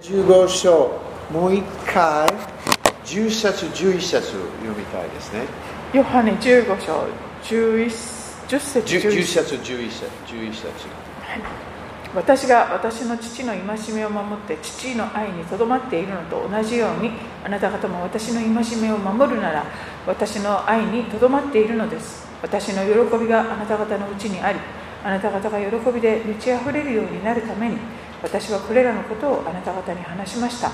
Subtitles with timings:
[0.00, 0.90] 15章、
[1.30, 2.26] もう一回、
[3.04, 5.44] 10節、11節読みたいですね。
[5.92, 7.04] ヨハネ15章
[7.44, 7.84] 11,
[8.48, 10.70] 10節 10, 11 10節節、11節、11節。
[12.14, 17.12] 私が私の父の戒めを守って父の愛にとどまっているのと同じように
[17.44, 19.64] あなた方も私の戒めを守るなら
[20.06, 24.58] 私の愛にとどまっているのです私の喜びがあなた方のうちにあり
[25.04, 27.76] あなた方が喜びで満ち溢れるようになるために
[28.22, 30.70] 私はこれらのことをあなた方に話しました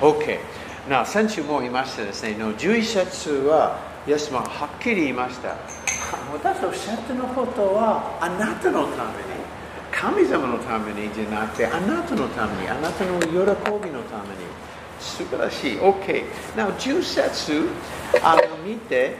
[0.00, 0.38] OK。
[0.88, 5.56] な先週も言いましたですね、の11節は、イエス様ははっきり言いました。
[6.30, 9.24] 私のおっしゃってのことは、あなたのために、
[9.90, 14.44] 神様のためにじゃなくて、あなたのために、あなたの喜びのために、
[15.00, 15.78] 素晴らしい。
[15.78, 16.24] OK。
[16.54, 17.68] Now、10節、
[18.22, 19.16] あの見て、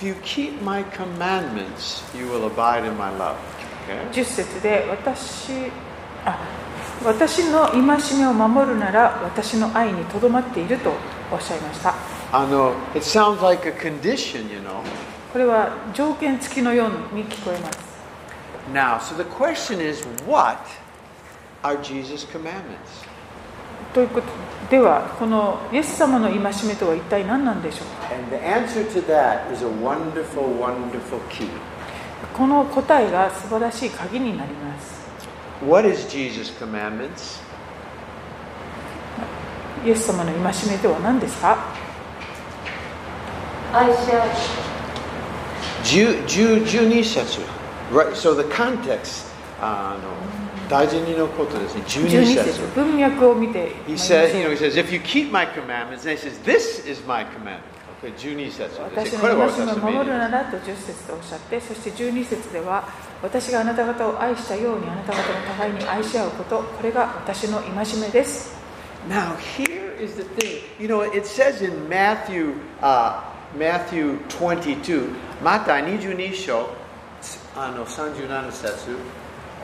[0.00, 3.36] If you keep my commandments, you will abide in my love.
[3.86, 4.10] Okay?
[4.10, 5.70] 10節で私
[6.24, 6.38] あ
[7.02, 7.82] 私の戒
[8.18, 10.92] めを守るなら私の愛にとどまっていると
[11.32, 11.94] おっしゃいました
[12.32, 14.82] あの、It sounds like a condition, you know.
[15.32, 17.78] これは条件付きのように聞こえます
[18.72, 20.58] Now, so the question is, what
[21.62, 23.04] are Jesus' commandments?
[23.92, 24.26] ということ
[24.70, 31.48] ではこのイエス様の戒めとは一体何なんでしょうか And the answer to that is a wonderful, wonderful key.
[32.36, 35.03] この答えが素晴らしい鍵になります
[35.62, 37.40] What is Jesus' commandments?
[39.84, 41.58] イエス様の戒めとは何ですか
[43.72, 44.28] 愛し合う
[45.84, 47.40] 10 10 12節
[47.92, 49.26] Right, so the context,
[49.60, 56.04] あの大事にのことですね、12 12節節文脈を見て He says, you ょ know, う he says, if you keep my commandments,
[56.04, 57.60] then he says, this is my commandment.
[58.02, 62.88] Okay, 12節私の私の守るならと10節でおっしゃってそして12節では
[63.24, 68.54] 私があなた方を愛したようにあなた方も互いに愛し合うことこれが私の戒めです
[69.08, 70.62] Now, here is the thing.
[70.78, 73.22] You know, it says in Matthew, uh,
[73.54, 75.08] Matthew 22,
[75.42, 76.68] また22章、
[77.54, 78.96] あの37節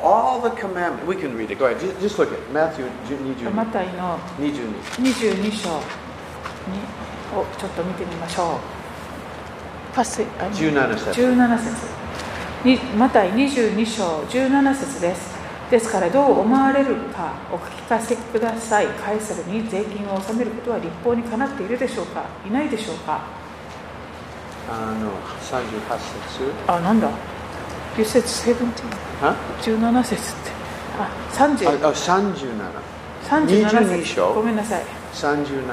[0.03, 1.59] all the commandments, we can read it.
[1.59, 2.85] Go ahead, just, just look at Matthew
[3.51, 3.73] マ 22.
[3.73, 4.73] タイの 22.
[4.97, 7.01] 22章に
[7.35, 8.59] をちょっと見てみましょう
[9.95, 12.00] パスあの17節17節に
[12.99, 15.35] マタイ22章17節です。
[15.71, 18.87] ですからどう思われるかお聞かせください。
[18.89, 22.27] カエサルに税金を納めることは立法にかなっているでしょうか。
[22.47, 23.23] いないでしょうか。
[24.69, 25.11] あの
[25.41, 25.99] 38
[26.39, 26.53] 節。
[26.67, 27.09] あなんだ。
[27.97, 28.57] You said 17
[29.23, 30.51] は17節って。
[30.99, 32.61] あ30ああ37
[33.25, 34.05] 37 22節。
[34.05, 34.35] 章？
[34.35, 34.85] ごめんなさい。
[35.15, 35.65] 37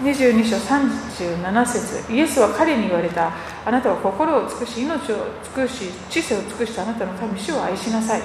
[0.00, 2.12] 22章37節。
[2.12, 3.32] イエスは彼に言われた
[3.66, 8.20] あなたは心を尽くし命を尽くし知性を尽くしたあなたの神主を愛しなさい。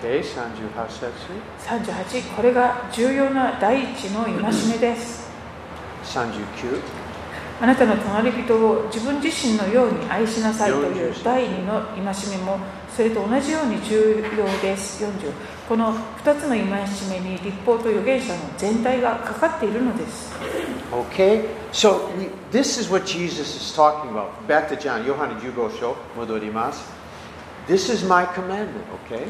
[0.00, 1.10] OK 38節
[1.66, 4.34] 38これが重要な第一の戒
[4.70, 5.28] めです。
[6.04, 6.78] 39
[7.60, 12.04] あなたの隣人を自分自身のように愛しなさいという40第二の戒
[12.38, 12.58] めも
[12.94, 15.02] それと同じように重要です。
[15.04, 15.10] 40
[15.67, 20.31] この2つの戒めに立法と預言者の全体がかかっているのです
[20.91, 21.45] Okay?
[21.71, 24.31] So we, this is what Jesus is talking about.
[24.47, 25.05] Back to John.
[25.05, 26.89] ヨハネ15章戻ります。
[27.67, 29.27] This is my commandment, okay?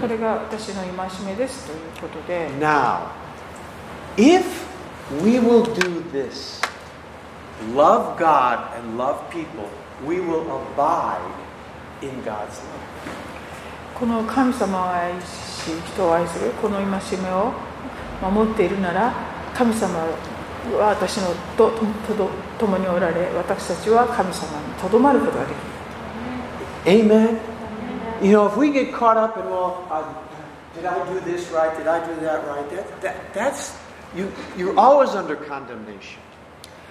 [0.00, 0.92] これが私の戒
[1.26, 3.08] めですということで Now,
[4.16, 4.44] if
[5.24, 6.60] we will do this,
[7.74, 9.68] love God and love people,
[10.06, 10.44] we will
[10.76, 11.18] abide
[12.02, 12.87] in God's love.
[13.99, 17.51] この神様を愛し人を愛するこの戒めを
[18.21, 19.13] 守っているなら
[19.53, 21.27] 神様は私の
[21.57, 21.69] と
[22.07, 25.69] とと共におられ私たちは神様にとどまることができる
[26.85, 27.37] Amen?
[28.21, 30.03] You know, if we get caught up in, well, uh,
[30.73, 31.77] did I do this right?
[31.77, 32.69] Did I do that right?
[32.69, 33.77] That, that, that's,
[34.15, 36.19] you, you're always under condemnation.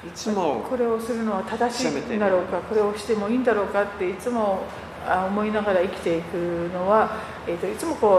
[0.06, 4.87] いつもこれをするのは正しいんだろうかこれをしてもいいんだろうかっていつもあ
[5.26, 8.18] 思いながら生きていくのは、えー、といつもこ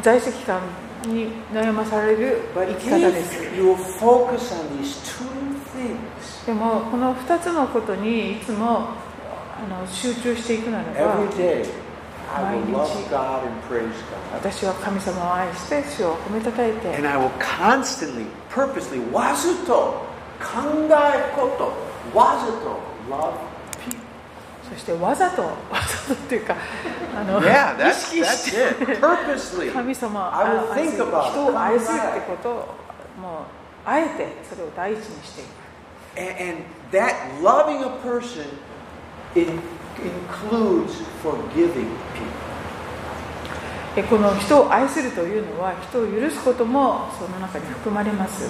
[0.00, 0.60] う在籍感
[1.06, 3.40] に悩まされる生き方です。
[6.46, 8.88] でもこの2つのことにいつも
[9.60, 11.16] あの集中していくならば
[12.32, 12.72] 毎日
[14.32, 16.88] 私は神様を愛して主を褒めたたえて
[17.38, 20.06] constantly, purposely, わずと
[20.38, 22.78] 考えことわずと
[23.10, 23.49] love
[24.72, 25.54] そしてわざとわ
[26.08, 26.56] ざとっていうか
[27.16, 29.72] あの Yeah, 意 that's, 識して it.
[29.72, 32.54] 神様を愛す人を愛するってことを
[33.20, 33.42] もう
[33.84, 35.60] あえてそれを第一にしていく
[36.16, 38.44] And, and that loving a person
[39.36, 39.60] in,
[40.02, 42.50] includes forgiving people.
[43.96, 48.48] えこの人を愛するというのは人を許すこともその中に含まれます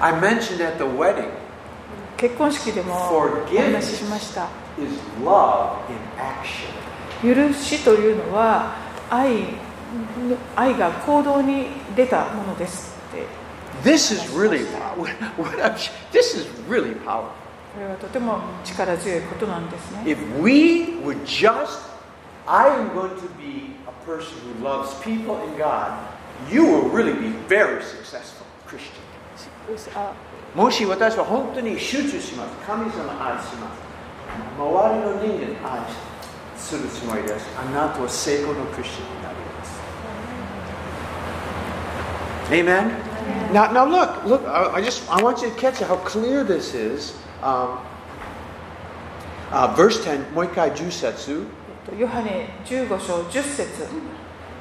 [0.00, 1.30] I mentioned at the wedding
[2.18, 6.67] 結婚式でもお話ししました is love in action.
[7.21, 8.75] 許しというのは
[9.09, 13.25] 愛の愛が行動に出たものですって
[13.83, 14.65] This is really
[15.37, 15.73] what I'm,
[16.11, 17.29] this is really powerful.
[17.73, 21.79] これはとても力強いことなんですね If we would just,
[22.47, 25.93] I am going to be a person who loves people and God,
[26.51, 29.01] you will really be very successful Christian.
[29.95, 30.13] あ
[30.55, 32.51] もし私は本当に集中します。
[32.67, 33.84] 神様愛します。
[34.57, 35.27] 周りの人
[35.61, 35.81] 間愛
[36.57, 37.47] するつもりです。
[37.57, 39.81] あなたは成功のクリスチャンになります。
[42.51, 43.11] Amen?
[43.53, 46.73] Now, now look, look, I, I just I want you to catch how clear this
[46.73, 47.15] is.
[47.41, 47.79] Um,
[49.51, 51.45] uh, verse 10, もう一回10節。
[51.87, 53.87] えっとヨハネ15章10節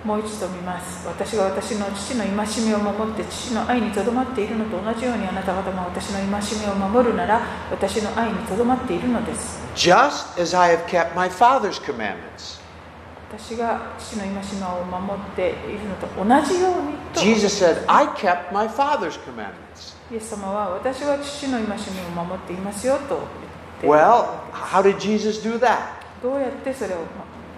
[0.05, 7.41] もう一度見ます私が私の父の戒めを守って父の愛にとどまっているのと同じようにあなた方も私の戒めを守るなら
[7.71, 12.61] 私の愛にとどまっているのです Just as I have kept my Father's commandments.
[13.31, 19.97] 私が父の戒めを守っているのと同じようにと Jesus said, I kept my Father's commandments.
[20.11, 21.75] イエス様は私は父の戒め
[22.05, 23.17] を守っていますよと
[23.81, 25.79] 言って Well, how did Jesus do that?
[26.21, 26.99] どうやってそれを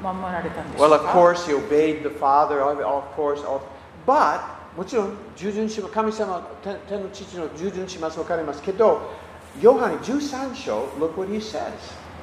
[0.01, 3.39] 守られたんでしょ Well, う of か course, he obeyed the Father, of course.
[3.47, 3.61] Of,
[4.05, 4.41] but,
[4.75, 5.81] もちろん、従順し。
[5.81, 8.19] 神様、天天の父の従順します。
[8.19, 9.01] わかりますけど、
[9.59, 11.71] ヨハネ13章、look what he says.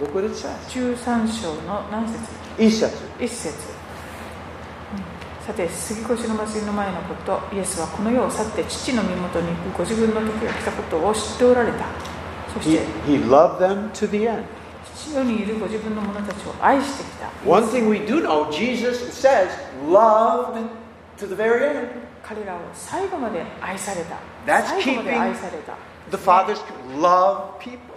[0.01, 0.55] Look what it says.
[0.71, 2.19] 13章の何節？
[2.59, 2.93] 一節。
[3.21, 11.85] 一節、うんさて杉越の祭りの前のことイエスはこの世を去って父の身元に行くご自分の時が来たことを知っておられた
[12.55, 14.45] そし He, て he loved them to the end.
[15.05, 19.51] 父世にいるご自分の者たちを愛してきた One thing we do know, Jesus says,
[19.87, 20.57] loved
[21.19, 21.89] to the very end.
[22.23, 24.17] 彼らを最後まで愛された
[24.47, 25.77] That's 最後まで keeping 愛された
[26.11, 26.61] The Father's
[26.99, 27.95] love people.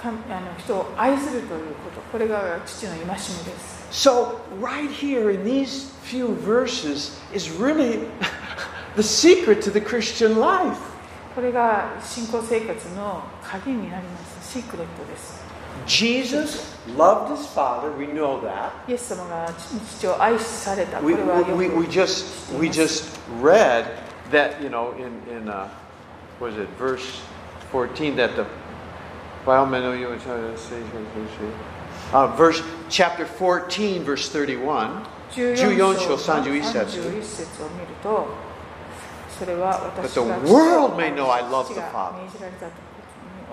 [0.00, 8.06] かあの人を愛するということこれが父の戒めです So, right here in these few verses is really
[8.96, 10.78] the secret to the Christian life.
[11.34, 15.39] これが信仰生活の鍵になりますシークレットです
[15.85, 18.71] Jesus loved his Father, we know that.
[18.87, 22.25] イエス様が父を愛されたこ We, れはよく we, we, just,
[22.59, 23.85] we just read
[24.31, 25.67] that, you know, in, in uh,
[26.39, 27.21] was it verse
[27.71, 28.45] 14, that the
[32.13, 35.05] uh, verse chapter 14, verse 31.
[35.31, 38.27] 14 14章章31節31節を見ると
[39.37, 42.23] それは私 But が the world may know I love 父 the が Father.
[42.23, 42.88] 命じられたと行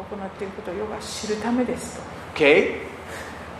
[0.03, 2.01] っていることを世が知るためですと
[2.35, 2.75] Okay?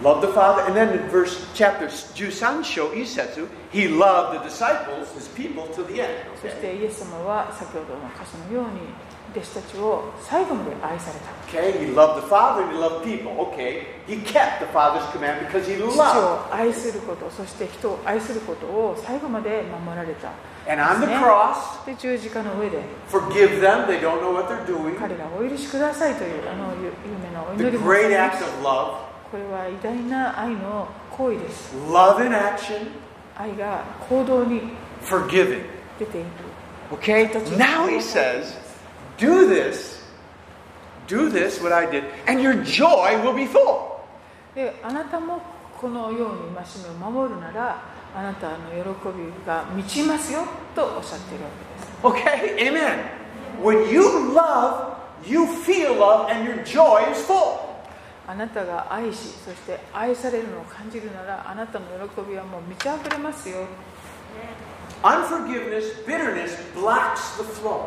[0.04, 0.62] Love the Father.
[0.68, 6.13] And then in verse chapter 13章1節 he loved the disciples, his people, to the end.
[6.42, 6.56] そし?
[6.62, 8.81] てイエス様は先ほどの箇所のように
[9.36, 13.31] 弟子たちを最後まで愛された Okay, he loved the Father and he loved people.
[13.51, 16.50] Okay, he kept the Father's command because he 父 loved.
[16.51, 20.31] を愛することそして人を愛することを最後まで守られた
[20.69, 22.78] And on the ですね cross, で十字架の上で
[23.10, 24.96] forgive them, they don't know what they're doing.
[24.99, 28.99] 彼らをお許しくださいというあの有有名なお The 祈りも great act of love,
[29.31, 32.90] これは偉大な愛の行為です love in action,
[33.37, 34.62] 愛が行動に
[35.02, 35.64] forgiving.
[35.99, 36.26] 出ている
[36.93, 37.26] Okay,
[37.56, 38.54] now he says,
[39.19, 40.02] do this,
[41.09, 43.99] do this, what I did, and your joy will be full.
[44.54, 45.40] であなたも
[45.80, 47.82] このように戒めを守るなら
[48.17, 50.39] あなたの喜びが満ちますよ
[50.74, 51.50] とおっしゃっているわ
[52.01, 53.17] けです Okay, amen.
[53.62, 54.01] When you
[54.33, 57.59] love, you feel love, and your joy is full.
[58.25, 63.65] あなたが愛しそして愛されるのを感じるならあなたの喜びはもう満ち溢れますよ
[65.03, 67.86] Unforgiveness, bitterness blocks the flow.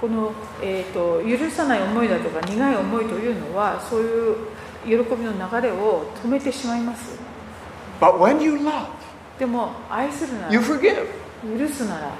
[0.00, 4.36] この、えー、と許さない思いだとか苦い思いというのはそういう
[4.84, 7.16] 喜びの流れを止めてしまいます
[8.00, 9.01] But when you love,
[9.42, 11.58] でも愛するな you ら forgive.
[11.58, 12.12] 許すなら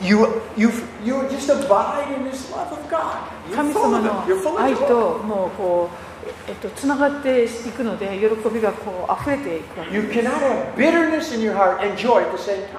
[0.00, 0.18] You,
[0.56, 0.70] you,
[1.04, 3.18] you just abide in this love of God.
[3.50, 4.32] You're 神 full 様 of の it.
[4.32, 4.86] You're full 愛 of joy.
[4.88, 5.90] ともうこ
[6.24, 12.78] う、えっと、つながっていくので喜びがこう溢れていくわけ You です cannot have bitterness in your heart and joy at the same time.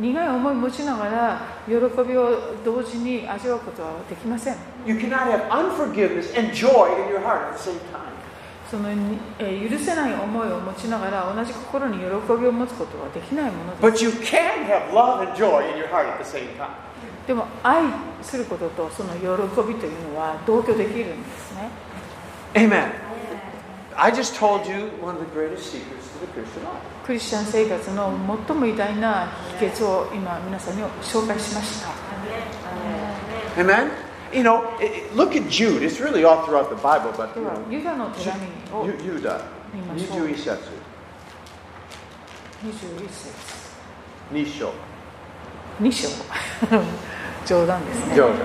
[0.00, 8.01] 苦い思いを持ちながら喜びを同時に味わうことはできません You cannot have unforgiveness and joy in your heart at the same time.
[8.72, 8.88] その
[9.38, 12.04] え許せない思いを持ちながら同じ心に喜
[12.40, 13.82] びを持つことはできないものです。
[17.26, 17.84] でも愛
[18.22, 19.20] することとその喜
[19.68, 21.68] びというのは同居できるんですね。
[22.54, 22.92] Amen.
[27.04, 28.10] クリスチャン生活の
[28.48, 29.28] 最も偉大な
[29.60, 31.90] 秘訣を今皆さんに紹介しました。
[33.60, 34.11] Amen?
[34.32, 34.64] You know,
[35.14, 35.82] look at Jude.
[35.82, 38.10] It's really all throughout the Bible, but で you は know,
[38.96, 39.40] Judah,
[39.74, 40.58] 見ましょう21節。
[42.64, 43.32] 21節
[44.32, 44.72] 2章。
[45.80, 46.08] 2章
[47.44, 48.36] 冗談ですね冗談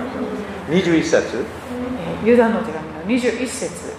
[0.69, 1.37] 21節。
[1.37, 3.93] えーユダの手紙の21節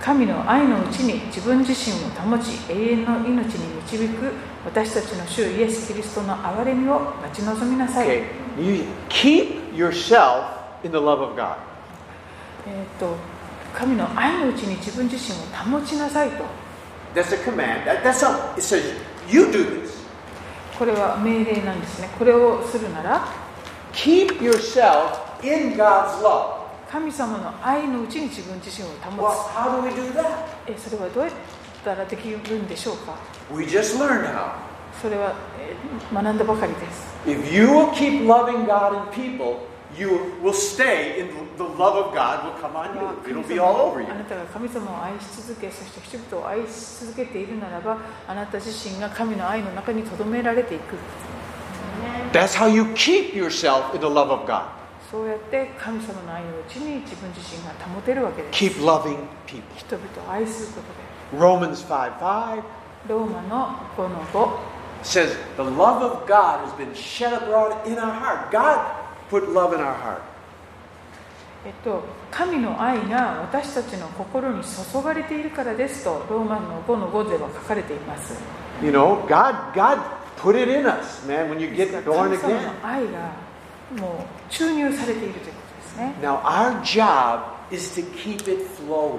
[0.00, 4.32] 神の愛のうちに自分自身を保ち永遠の命に導く
[4.64, 8.24] 私たちの主イエス・キリストの憐れみを待ち望みなさい、Okay.
[8.58, 10.55] You keep yourself
[10.86, 11.56] in the love of God.
[12.68, 13.14] えー、と
[13.74, 15.42] 神の愛のうちに自分自身を
[15.78, 16.44] 保ちなさいと
[17.14, 17.84] That's a command.
[17.84, 18.94] That- that's not, it says,
[19.28, 19.96] you do this.
[20.78, 23.26] これは命令なんですねこれをするなら
[23.92, 26.56] Keep yourself in God's love.
[26.90, 30.24] 神様の愛のうちに自分自身を保 Well, つ how do we do that?
[30.66, 31.32] えそれはどうやっ
[31.84, 33.14] たらできるんでしょうか
[33.52, 34.52] We just learned how.
[35.00, 35.76] それは、えー
[36.12, 39.60] 学んだばかりです If you will keep loving God and people,
[39.97, 43.29] you will stay in the love of God will come on you.
[43.29, 44.07] It'll be all over あ you.
[44.07, 47.97] なたが神様を愛し続けそして人々を愛し続けているならば
[48.27, 50.95] あなた自身が神の愛の中に留められていく
[52.31, 54.63] That's how you keep yourself in the love of God.
[55.11, 59.63] そうやって神様の愛のうちに自分自身が保てるわけです Keep loving people.
[59.75, 62.63] 人々を愛することで Romans 5 5
[63.09, 68.51] ローマの5の5 says, The love of God has been shed abroad in our heart.
[68.51, 70.20] God put love in our heart.
[71.64, 78.34] えっと、神の愛が私たちの心に注がれているからですとローマの5の5では書かれています
[78.82, 79.98] You know, God, God
[80.38, 82.82] put it in us, man, when you get ら born 神様 again.
[82.82, 83.18] の愛が
[83.98, 87.40] もう注入されているということですね Now, our job
[87.72, 89.18] is to keep it flowing.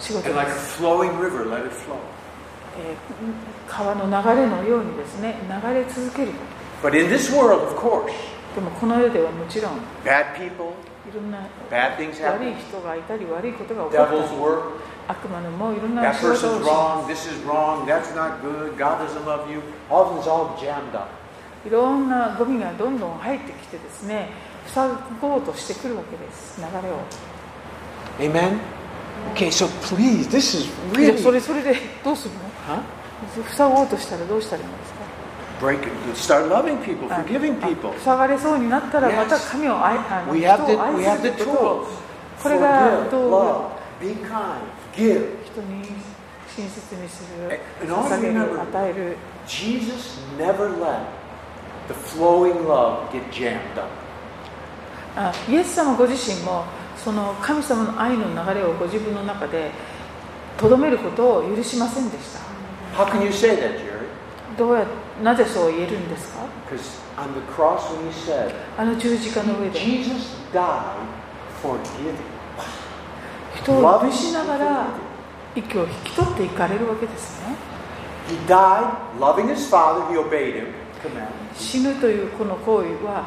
[0.00, 0.80] 仕事です。
[3.68, 6.32] 川の流れのようにですね、流れ続ける。
[6.82, 8.06] But in this world, of course,
[8.54, 10.72] でもこの世ではもちろん、bad people,
[11.06, 11.38] いろんな
[11.70, 12.32] bad things happen.
[12.32, 14.18] 悪い人がいたり、悪いことが起こる。
[14.40, 14.62] Work,
[15.08, 16.50] 悪魔のもいろんな仕事をしま
[17.14, 17.84] す wrong, wrong,
[18.40, 18.76] good,
[19.90, 20.56] all all
[21.66, 24.30] いろんなゴミがどんどん入ってきてですね、
[24.66, 24.88] 塞
[25.20, 27.00] ごうとしてくるわけです、流れを。
[28.18, 28.79] Amen?
[29.34, 31.32] Okay, so please, this is じゃあそ really.
[31.34, 32.82] れそれでどうするの Huh?
[33.56, 35.00] 塞ごうとしたらどうしたらいいんですか
[35.60, 35.78] Break.
[36.14, 37.92] Start loving people, あ forgiving あ people.
[38.00, 39.16] 塞がれそうになったら Yes.
[39.16, 42.42] また神を愛あの We 人 have を the, 愛 we す have る the ことを tools.
[42.42, 42.68] これが
[43.06, 43.62] Forgive, 道具 love,
[44.00, 44.30] be kind,
[44.96, 45.26] give.
[45.44, 45.84] 人に
[46.56, 51.00] 親切にするえ and always 捧げ remember- る与える Jesus never let
[51.88, 53.88] the flowing love get jammed up.
[55.16, 56.64] あイエス様ご自身も
[56.96, 59.70] その神様の愛の流れをご自分の中で
[60.58, 62.40] とどめることを許しませんでした
[62.96, 64.06] How can you say that, Jerry?
[64.58, 64.86] どうや
[65.22, 66.40] なぜそう言えるんですか
[67.16, 70.96] on the cross when he said, あの十字架の上で Jesus died
[71.62, 72.14] for giving.
[73.56, 74.86] 人を許しながら
[75.54, 77.56] 息を引き取っていかれるわけですね
[78.28, 80.66] He died loving his father, he obeyed him.
[81.54, 83.24] 死ぬというこの行為は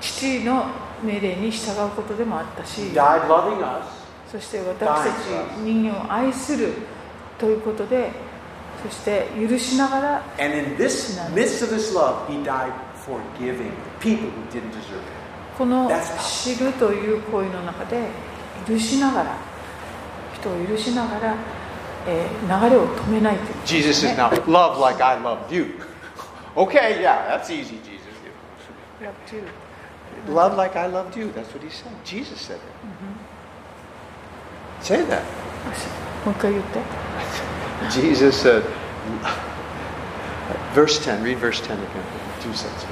[0.00, 0.66] 父の
[1.02, 2.90] 命令に従うことでもあったし、
[4.30, 5.26] そして私たち
[5.64, 6.72] 人間を愛する
[7.38, 8.10] ということで、
[8.82, 10.22] そして許しながら、
[15.58, 15.90] この
[16.22, 18.06] 知るという行為の中で、
[18.66, 19.36] 許しながら、
[20.34, 21.34] 人を許しながら、
[22.06, 23.50] えー、流れを止めないと、ね。
[23.66, 29.42] Jesus is now love like I love you.Okay, yeah, that's easy, Jesus.Love you.
[30.27, 31.31] Love like I loved you.
[31.31, 31.91] That's what he said.
[32.03, 32.61] Jesus said it.
[34.83, 35.23] Say that.
[36.25, 36.79] もう一回言って
[37.91, 38.63] Jesus said,
[40.73, 41.85] verse 10, read verse 10 again.
[42.41, 42.87] Two sets.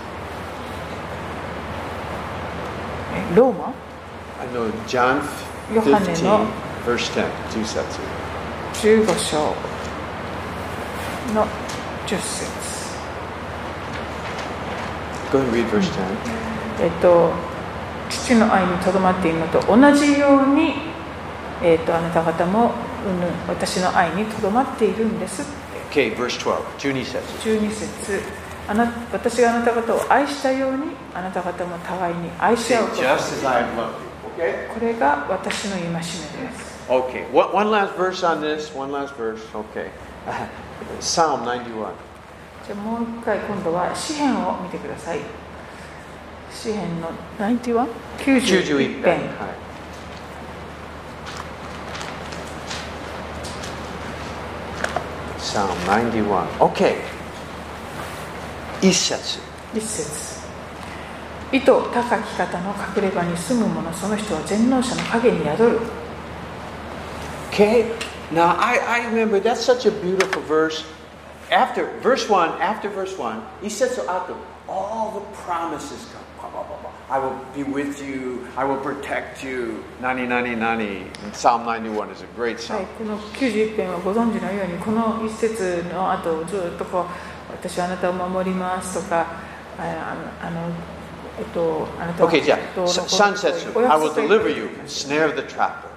[3.15, 3.73] えローマ
[4.39, 5.21] I know John
[5.73, 6.45] ヨハネの
[6.85, 7.99] 15, verse 10, two sets.
[8.81, 9.37] 15章
[11.33, 11.47] の
[12.05, 12.43] 10節
[15.31, 16.46] Go ahead and read verse 10.
[16.80, 17.30] えっと
[18.10, 20.74] 父の愛にとどまっているのと同じように、
[21.62, 22.72] えっと、あなた方も
[23.06, 25.42] うん私の愛にとどまっているんです
[25.90, 26.54] Okay, verse 12.
[26.78, 27.18] 12節。
[27.42, 28.20] 12節
[28.68, 33.02] あな私があなた方を愛したようにあなた方も互いに愛し合うこと.
[34.42, 34.68] Okay?
[34.74, 38.74] これが私の戒めです Okay, one, one last verse on this.
[38.74, 39.40] One last verse.
[39.74, 39.90] Okay.
[41.00, 41.92] Psalm 91.
[42.66, 45.18] じゃあもう一回今度は詩篇を見てください
[46.52, 47.88] 詩篇の 91?91
[48.18, 49.28] 91編編。
[49.38, 49.68] はい。
[55.38, 56.46] Psalm 91.
[56.58, 56.96] Okay.
[58.80, 59.40] 一節。
[59.74, 60.38] 一節
[61.50, 65.80] 意図高き方の隠れ場に住む者その人は全能者の影に宿る
[67.50, 67.90] Okay.
[68.30, 70.84] Now I, I remember that's such a beautiful verse.
[71.50, 74.34] After verse one, after verse one, he says so after
[74.68, 76.17] all the promises come.
[77.09, 78.47] I will be with you.
[78.55, 79.83] I will protect you.
[80.01, 81.07] Nani nani nani.
[81.23, 87.05] And Psalm 91 is a great はい psalm.、この91編はご存知のようにこの一節の後ずっとこう
[87.51, 89.27] 私はあなたを守りますとか
[89.77, 90.73] ああのあの
[91.39, 93.71] えっとあなたは Okay, じゃあ、どうの三節。
[93.75, 95.89] お I 約 will 束 deliver you from the snare of the trapper.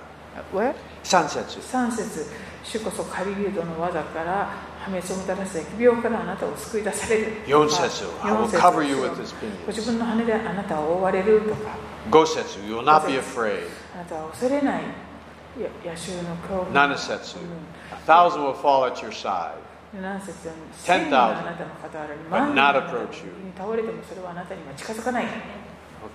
[0.52, 0.74] Where?
[1.02, 1.60] 三節。
[1.60, 2.26] 三節
[2.64, 4.50] 主こそ狩人の技から
[4.83, 8.05] 破滅をもたらす疫病からあなたを救い出される四節。
[8.23, 9.33] I will 四節 cover you with his
[9.65, 9.85] ご自 pinions.
[9.85, 11.77] 分の羽であなたを覆われるとか
[12.09, 12.59] 五節。
[12.67, 13.67] You will not be afraid.
[13.93, 14.83] あなたは恐れない
[15.59, 17.37] や野衆の恐怖七節。
[17.91, 19.51] A thousand will fall at your side.
[19.93, 20.53] 何節に
[20.85, 23.31] Ten thousand 千人があなたの傍らに but 万人 not approach you.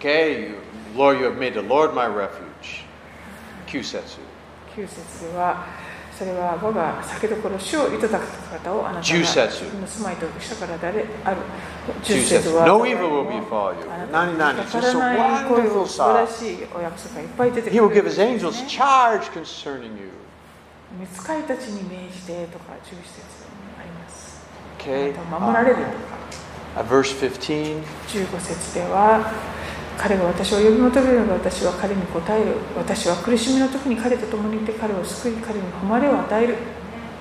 [0.00, 0.56] Okay, you,
[0.96, 2.85] Lord, you have made the Lord my refuge.
[3.66, 4.18] 九節。
[4.75, 5.64] 9節では
[6.18, 9.64] それは我が酒どころ主をいただく方をあなたが10節。
[9.64, 11.37] 自分の住まいとしたから誰ある
[12.02, 12.42] ？10 10節。
[12.42, 13.28] 節は No evil
[14.11, 20.11] 何々素晴らしいお約束がいっぱい出てく He る will give his angels charge concerning you.
[20.99, 23.20] 見つかりたちに命じてとか10節
[23.78, 24.40] あります。
[24.80, 25.12] あ Okay.
[25.28, 25.88] 守られるとか。
[26.76, 27.82] Uh, verse 15.
[28.08, 29.32] 15節では
[29.98, 36.56] 彼が私を呼び求めれば私は彼に答える私は苦しみの時に彼と共にいて彼を救い彼に誉れを与える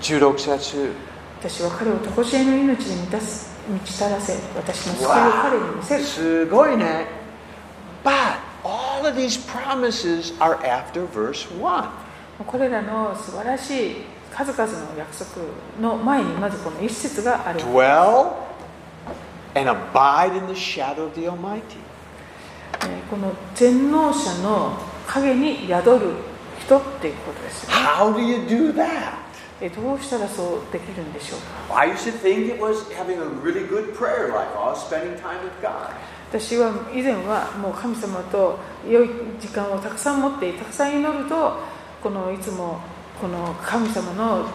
[0.02, 0.92] 16節。
[1.40, 7.06] 私は彼を常しえの命に満たす満ち足らせ私の救いを彼に見せるすごいね。
[8.04, 11.90] But all of these promises are after verse 1.
[12.46, 13.96] これらの素晴らしい
[14.32, 15.30] 数々の約束
[15.80, 18.34] の前にまずこの一節がある Dwell
[19.56, 21.85] and abide in the shadow of the Almighty.
[22.84, 26.14] えーこの全能者の影に宿る
[26.60, 29.14] 人っていうことですよ How do you do that?
[29.62, 35.40] えーどうしたらそうできるんでしょうか？I used to think it was having a really good prayer life, all spending time
[35.42, 35.92] with God.
[36.32, 41.60] 私は以前はもう神様と良い時間をたくさん持ってたくさん祈ると
[42.04, 42.80] このいつも
[43.22, 44.46] この神様の、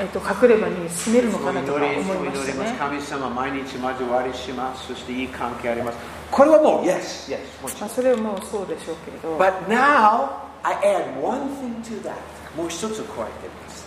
[0.00, 4.88] えっと、隠れ場に住めるのかなとか思いましたね、神様毎日交わりします。
[4.88, 6.19] そしていい関係あります。
[6.30, 10.30] これはもう yes, yes もちろんまあ、それはもうそうでしょうけれど But now
[10.62, 12.14] I add one thing to that.
[12.56, 13.86] もう一つ加えています。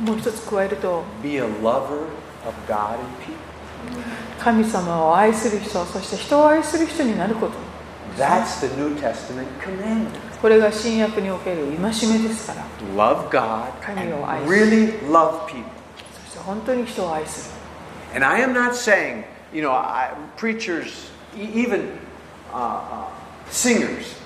[0.00, 2.06] もう一つ加えると Be a lover
[2.46, 3.36] of God and people.
[4.38, 7.54] 神様を愛する人そして人を愛する人になること
[8.16, 10.06] That's the New Testament commandment.
[10.40, 12.64] これが新約における戒めですから
[12.96, 15.64] Love God 神を愛す really love people.
[16.26, 17.50] そして本当に人を愛す
[18.14, 21.88] る And I am not saying, you know, I, preachers, e- even
[23.50, 24.16] singers,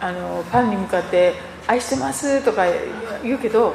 [0.00, 1.34] あの、ファンに向かって、
[1.66, 2.64] 愛してますとか
[3.22, 3.74] 言うけど、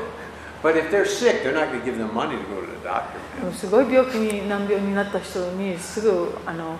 [3.53, 6.77] すごい病気に難病になった人にすぐあの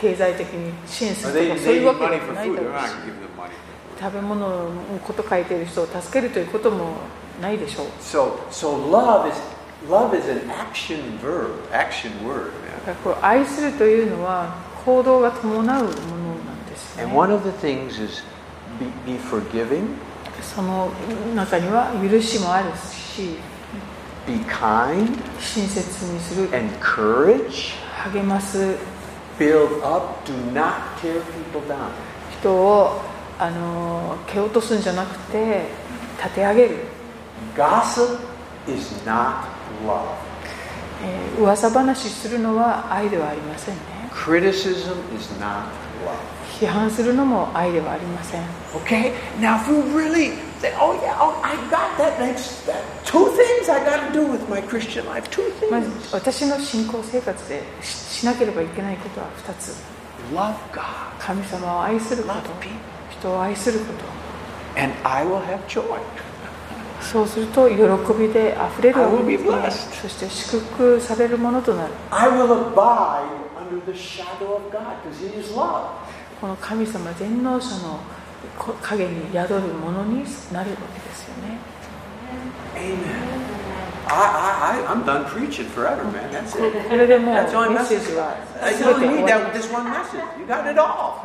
[0.00, 1.32] 経済的に支援する、
[4.00, 4.70] 食べ物の
[5.04, 6.92] こと書いてる人を助けるということも
[7.40, 7.86] ないでしょう。
[9.88, 12.52] Love is an action verb, action word.
[13.02, 15.84] これ愛するというのは行動が伴うものな
[16.52, 18.22] んですね And one of the things is
[18.78, 19.88] be, be forgiving,
[20.42, 20.90] その
[21.34, 23.36] 中には許しもあるし
[24.26, 25.08] be kind,
[25.40, 27.74] 親切にする encourage,
[28.12, 28.76] 励ます
[29.38, 30.24] build up.
[30.24, 31.90] Do not tear people down.
[32.38, 33.02] 人を
[33.38, 35.66] あの蹴落とすんじゃなくて
[36.18, 36.76] 立て上げる、
[37.54, 38.18] Gossip
[38.66, 39.55] is not
[41.38, 43.80] 噂話するのは愛ではありませんね。
[46.58, 48.42] 批判するのも愛ではありません。
[56.12, 57.86] 私の信仰生活でし,
[58.20, 59.74] しなければいけないことは2つ。
[60.32, 60.82] Love God.
[61.18, 62.40] 神様を愛すること。
[63.10, 64.80] 人を愛すること。
[64.80, 65.84] And I will have joy.
[67.12, 67.76] そうすると喜
[68.18, 71.92] びで溢れる、ね、そして祝福されるものとなる。
[76.40, 78.00] この神様全能者の
[78.82, 81.58] 影に宿るものになるわけですよね。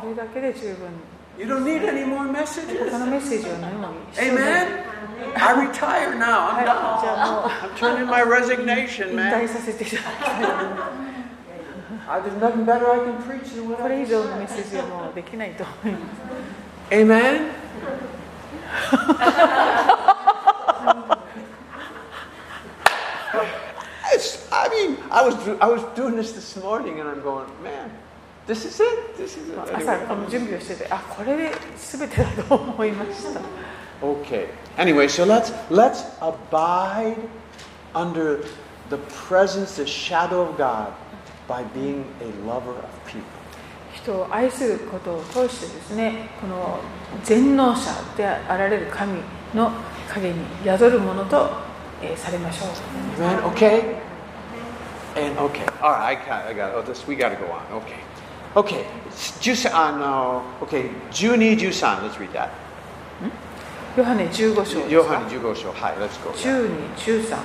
[0.00, 1.11] これだけで十分。
[1.42, 2.92] You don't need any more messages.
[4.16, 4.86] Amen.
[5.34, 6.50] I retire now.
[6.50, 7.50] I'm done.
[7.60, 9.32] I'm turning my resignation, man.
[12.22, 13.86] There's nothing better I can preach than what I.
[16.92, 17.54] Amen.
[24.52, 27.90] I mean, I was, I was doing this this morning and I'm going, man,
[28.46, 29.16] this is it.
[29.16, 29.76] This is it.
[29.76, 33.40] 朝の準備をしててあこれで全てだと思いました
[34.02, 34.48] Okay.
[34.78, 37.16] Anyway, so let's let's abide
[37.94, 38.44] under
[38.90, 40.92] the presence, the shadow of God,
[41.46, 43.22] by being a lover of people.
[43.94, 46.80] 人を愛することを通してですねこの
[47.22, 49.20] 全能者であられる神
[49.54, 49.70] の
[50.08, 51.50] 影に宿るものと、
[52.02, 53.42] えーされましょう Amen.
[53.52, 54.00] Okay.
[55.14, 55.64] And okay.
[55.80, 56.02] All right.
[56.02, 56.46] I got.
[56.48, 56.74] I got.
[56.74, 57.06] Oh, this.
[57.06, 57.62] We got to go on.
[57.82, 58.00] Okay.
[58.54, 58.84] Okay.
[59.40, 60.42] Just uh, no.
[60.62, 60.90] Okay.
[61.10, 62.02] Juni Jusan.
[62.02, 62.50] Let's read that.
[63.96, 65.70] ヨハネ15章ですか Yohani Jugosho.
[65.74, 65.92] Hi.
[66.00, 66.32] Let's go.
[66.32, 66.64] Yeah.
[66.96, 67.36] 12、13 yeah.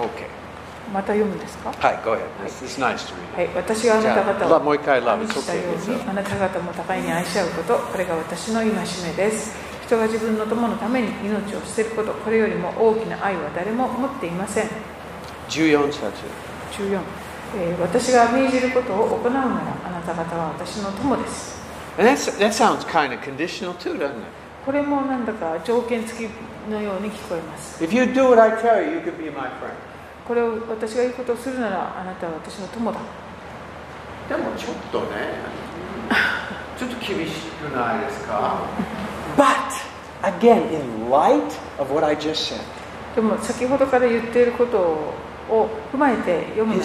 [0.00, 0.28] Okay.
[0.92, 1.96] また読むんですか Hi.
[2.02, 2.24] Go ahead.
[2.46, 3.36] Is nice to read.
[3.36, 8.76] はい、私があなた方をもう一回 love 愛 It's したよ.うにあなた方も互いに愛し合うことこれが私の戒め
[9.16, 9.54] です
[9.84, 14.68] 人が自分の友のために命を捨てることこれよりも大きな愛は誰も持っていません
[15.50, 16.00] 14節。
[16.72, 17.00] 14、
[17.58, 21.62] えー私が命じることを行うならた方は私の友です。
[24.64, 26.30] これもなんだか条件付き
[26.70, 27.78] のように聞こえます。
[30.26, 32.98] これを私が言うことをするならあなたは私の友だ。
[34.28, 35.06] でもちょっとね、
[36.78, 38.56] ちょっと厳しくないですか？
[43.14, 46.84] でも先ほどから言っていることを踏まえて読むなら。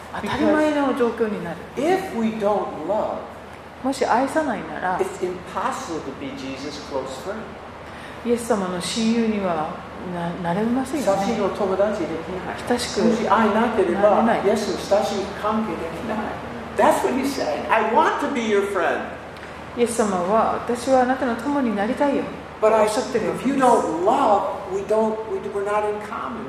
[0.13, 3.17] 当たり前の状況になる If we don't love,
[3.83, 7.37] もし愛さないなら it's impossible to be Jesus' close friend.
[8.25, 9.75] イエス様の親友には
[10.13, 12.09] ななれませんよね親しいの友達でき
[12.45, 12.69] ない。
[12.69, 16.17] 親しくもし愛なければ、イエスと親しい関係できない。
[16.77, 17.69] That's what he's saying.
[17.71, 19.01] I want to be your friend.
[19.77, 22.23] イエス様は私はあなたの友になりたいよ
[22.61, 26.45] But I, if け you don't love, we don't, we, we're not in common.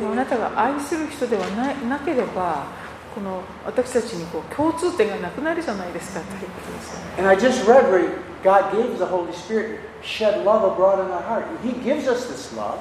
[0.00, 2.66] でもあ.なたが愛する人ではななければ
[3.14, 11.22] この私たちにこう共通点がなくなるじゃないですかということですよね And I just read where God gave the Holy Spirit, shed love abroad in our
[11.22, 11.44] heart.
[11.64, 12.78] He gives us this love.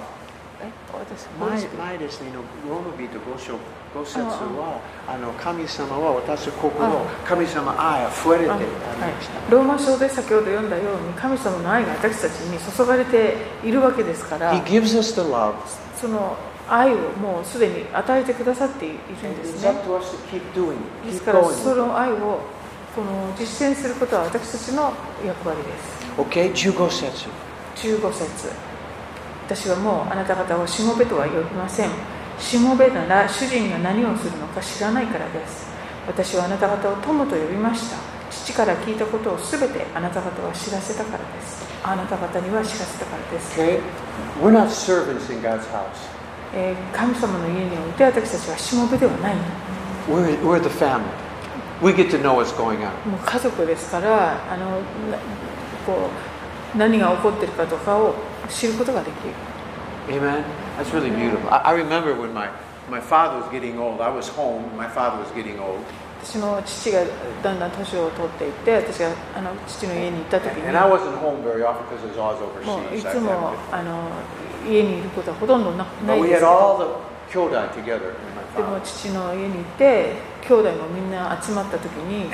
[1.40, 2.32] 前前ですね、
[2.68, 3.54] ローマ人5章
[3.94, 15.54] 5節は、あの神様は私の心、神様愛あふれてありあはいました。、ローマ書で先ほど読んだように神様の愛が私たちに注がれているわけですから He gives us the love.
[16.02, 16.36] その
[16.70, 18.98] 愛をもうすでに与えてくださっているん
[19.38, 19.74] ですね.
[21.06, 22.16] ですから.その愛を
[22.96, 24.92] この実践することは私たちの
[25.26, 27.30] 役割です Okay, 15節。
[27.76, 28.50] 15節
[29.46, 31.90] 私はもうあなた方をしもべとは呼びません
[32.40, 35.68] しもべなら主人が何をするのか知らないからです
[36.08, 37.98] 私はあなた方を友と呼びました
[38.32, 43.80] 父から聞いたことをすべてあなた方は知らせたからですあなた方には知らせたからです、Okay?
[44.42, 46.17] We're not servants in God's house.
[46.54, 49.36] えー神様の家において私たちはしもべではない
[50.08, 51.04] We're, we're the family.
[51.82, 52.92] We get to know what's going on.
[53.10, 54.72] もう家族ですからあの
[55.12, 55.18] な
[55.86, 56.10] こ
[56.74, 58.16] う何が起こっているかとかを
[58.50, 59.34] 知ることができる
[60.22, 60.44] Amen?
[60.78, 61.50] That's really beautiful.
[61.54, 62.50] I, I remember when my,
[62.90, 64.00] my father was getting old.
[64.00, 64.64] I was home.
[64.78, 65.80] My father was getting old.
[66.28, 67.00] 私の父が
[67.42, 70.72] だんだん年を取っていって、私があの父の家に行った時に、い
[73.02, 74.10] つもあの
[74.68, 75.86] 家にいることはほとんどな,
[76.18, 76.42] いです。
[76.42, 76.46] で
[78.62, 82.30] も父の家に行って、兄弟もみんな集まったときに、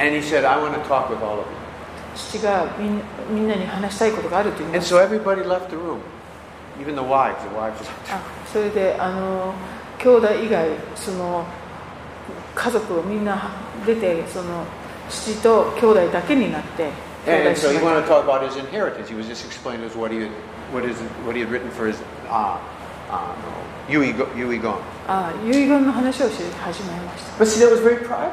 [2.16, 2.88] 父がみ
[3.42, 4.70] ん,なに話したいことがあるという。
[4.72, 4.80] So、
[8.52, 9.54] それであの
[10.00, 11.46] 兄弟以外その、
[12.56, 13.52] 家族をみんな
[13.86, 14.66] 出てその
[15.10, 16.90] 父と兄弟だけになって
[17.26, 19.08] 兄 And 弟 so 妹 wanted to talk about his inheritance.
[19.10, 20.32] He was just explaining us what he had,
[20.74, 22.60] what, is, what he had written for his uh,
[23.10, 23.34] uh,
[23.90, 24.76] Yui, Yui Gon.
[25.08, 28.32] あ遺言の話をし始めました But see, that was very private.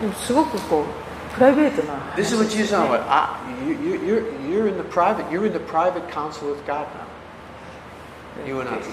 [0.00, 3.04] でもすごくこうプライベートな話 This です is what Jesus ね talking about.
[3.08, 5.24] Ah, you, you, you're, you're in the private.
[5.30, 8.46] You're in the private council with God now.
[8.46, 8.86] You and us.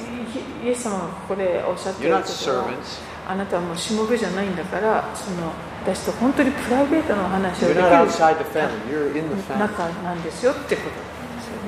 [0.64, 3.13] イイエス様がここでおっしゃってい You're る not ことは servants.
[3.28, 5.52] あなたはもうしもべじゃないんだからその
[5.84, 7.84] 私と本当にプライベートの話をできる.
[9.58, 11.14] 仲なんですよってこと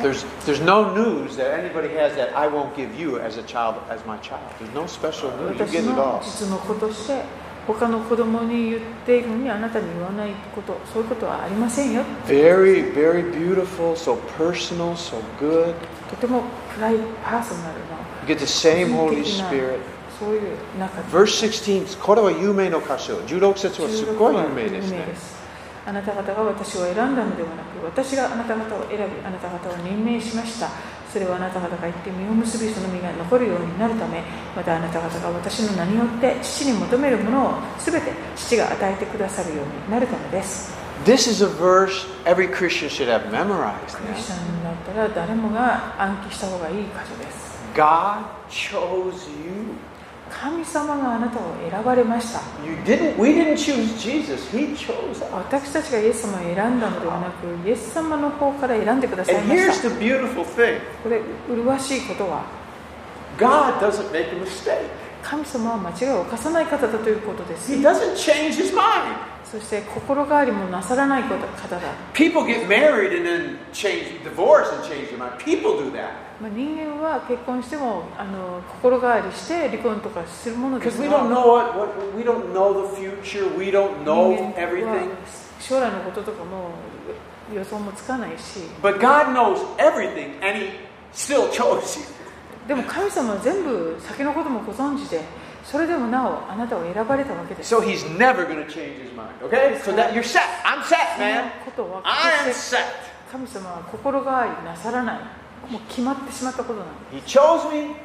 [0.01, 3.75] There's, there's no news that anybody has that I won't give you as a child,
[3.89, 4.41] as my child.
[4.59, 5.57] There's no special news.
[5.57, 6.21] You 私 get it の all.
[6.21, 7.23] 実の子として
[7.65, 15.73] 他の子供に言っているのにあなたに言わないことそういうことはありませんよ Very, very beautiful, so personal, so good.
[16.09, 16.43] とても
[16.75, 17.95] プライパーソナルな
[18.27, 19.79] You get the same 個 Holy Spirit.
[20.19, 23.17] そういう中で Verse 16, これは有名の箇所。
[23.27, 25.05] 16節はすごい有名ですね。
[25.85, 30.67] あなた方が私を選んだのではなく私があなた方を選びあなた方を任命しました
[31.13, 34.23] それはあなた方が言って実を結びその実が残るようになるため
[34.55, 40.73] またあなた方が私の名によって父に求めるものを全て父が与えてくださるようになるためです
[41.05, 44.35] This is a verse every Christian should have memorized クリスチ now.
[44.35, 49.75] ャンだったら誰もが暗記した方がいい箇所です God chose you.
[50.31, 52.39] 神様があなたを選ばれました。
[55.31, 59.89] 私たちがイエス様を選んだのではなく、イエス様の方から選んでくださいました。
[61.03, 62.43] これ、麗しいことは、
[65.21, 67.71] 神様は間違いを犯さない方だということです。
[69.55, 71.47] そして心変わりもなさらない方だ。
[72.13, 72.33] 人
[76.77, 81.11] 間は結婚してもあの心変わりして離婚とかするものですから。
[85.57, 86.71] 将来のこととかも
[87.53, 88.59] 予想もつかないし。
[88.83, 90.71] But God knows everything and he
[91.13, 92.03] still chose you.
[92.67, 95.44] でも神様は全部先のこともご存知で。
[95.65, 99.31] それでもなおあなたを選ばれたわけです So He's never going to change His mind.
[99.43, 99.79] Okay?
[99.83, 100.43] So that you're set.
[100.63, 101.51] I'm set, man.
[102.03, 102.79] I am set.
[103.31, 105.19] 神様は心変わりなさらない
[105.71, 107.95] もう決まってしまったことなの He chose me.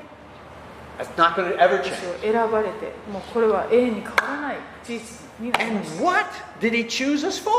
[0.99, 2.18] That's not going to ever 私 change.
[2.18, 5.01] を選ばれてもうこれは永遠に変わらない事実
[5.40, 6.27] になり And ました what
[6.61, 7.53] did He choose us for?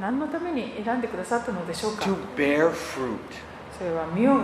[0.00, 3.18] 何のために選んでくださったのでしょうか To bear fruit.
[3.76, 4.34] それは実を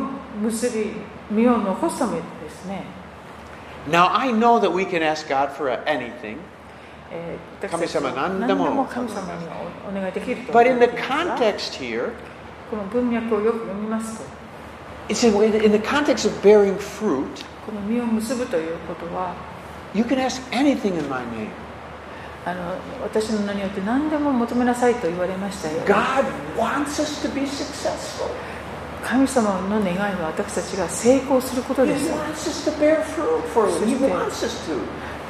[0.43, 0.93] 結び
[1.31, 2.83] 実を残すためですね、
[3.90, 6.38] Now I know that we can ask God for anything,
[7.12, 9.48] えー私たちは神様何でも何でも神様に
[9.88, 12.12] おお願いできると but 思 in って the いますが context here,
[12.70, 14.24] この文脈をよく読みますと
[15.10, 17.26] it's in, in the context of bearing fruit.
[17.66, 19.36] この実を結ぶということは
[19.94, 21.50] You can ask anything in my name.
[22.46, 26.26] あの私の名によって何でも求めなさいと言われましたよ God
[26.58, 28.30] wants us to be successful.
[29.07, 32.11] 神様の願いは私たちが成功することです。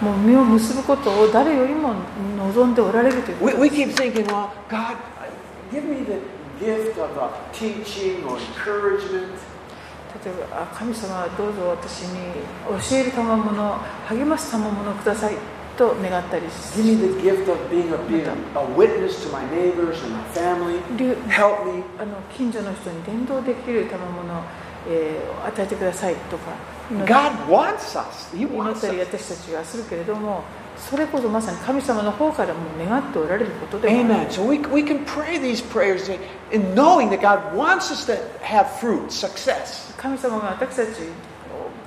[0.00, 1.92] もう実を結ぶことを誰よりも
[2.38, 3.60] 望んでおられるということです。
[10.24, 12.32] 例えば、神様どうぞ私に
[12.90, 15.34] 教える賜物励ます賜物ください。
[15.76, 20.22] と願ったり Give me the gift of being a, being a witness to my neighbors and my
[20.34, 20.80] family.
[20.96, 21.82] りゅ Help me.
[21.98, 24.42] あの近所の人に伝道できる賜物を、
[24.88, 26.52] えー与えてくださいとか
[26.90, 28.34] 祈っ God wants us.
[28.36, 29.06] He 祈 wants ったり us.
[29.06, 30.42] 私たちがするけれども
[30.76, 34.28] それこそまさに神様の方からも願っておられることではある Amen.
[34.30, 36.08] So we, we can pray these prayers
[36.52, 39.92] in knowing that God wants us to have fruit, success.
[39.96, 40.90] 神様が私たち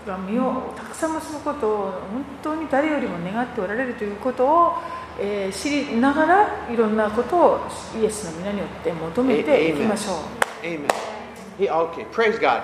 [0.09, 4.73] が実をたくさん結ぶことを本当に誰よりも願っておられるということを、
[5.19, 7.59] えー知りながらいろんなことを
[8.01, 10.65] イエスの皆によって求めていきましょう。
[10.65, 10.87] Amen.
[11.59, 12.63] Okay, praise God.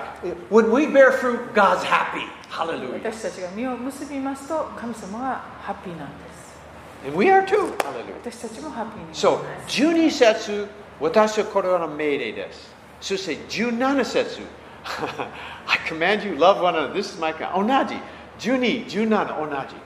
[0.50, 2.26] When we bear fruit, God's happy.
[2.50, 2.94] Hallelujah.
[2.94, 7.06] 私たちが実を結びますと神様がハッピーなんです。
[7.06, 7.76] And we are too.
[7.78, 8.14] Hallelujah.
[8.24, 9.26] 私たちもハッピーになります。
[9.26, 10.66] So, 12節、
[10.98, 12.74] 私はこれは命令です。
[13.02, 14.40] そして17節、
[15.66, 16.94] I command you, love one another.
[16.94, 17.66] This is my command.
[17.66, 18.00] 同じ。
[18.38, 19.76] 12、17、同じ。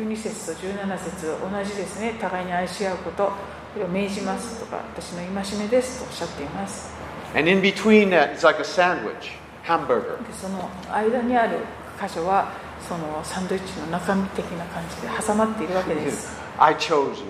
[0.00, 2.14] 12節と17節同じですね。
[2.20, 3.32] 互いに愛し合うこと、こ
[3.78, 6.90] れを命じますとか、私の戒めですとおっしゃっています。
[7.34, 9.32] And in between that, it's like a sandwich,
[9.64, 10.16] hamburger.
[10.26, 11.58] でその間にある
[12.00, 12.52] 箇所は
[12.88, 17.26] そのサンドイッチの中身的な感じで挟まっているわけです I chose you.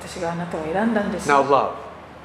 [0.00, 1.72] 私があなたを選んだんです Now love.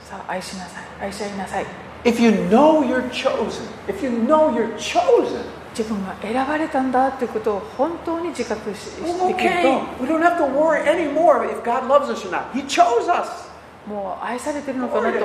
[0.02, 1.66] さあ愛しなさい愛し合いなさい
[2.05, 5.43] If you know you're chosen, if you know you're chosen,
[5.77, 12.31] 自分が選ばれたんだということを本当に自覚しし well, できる okay, we don't have to worry anymore if God loves us or
[12.31, 12.51] not.
[12.53, 13.49] He chose us.
[13.87, 15.19] ともう愛されてるのかなと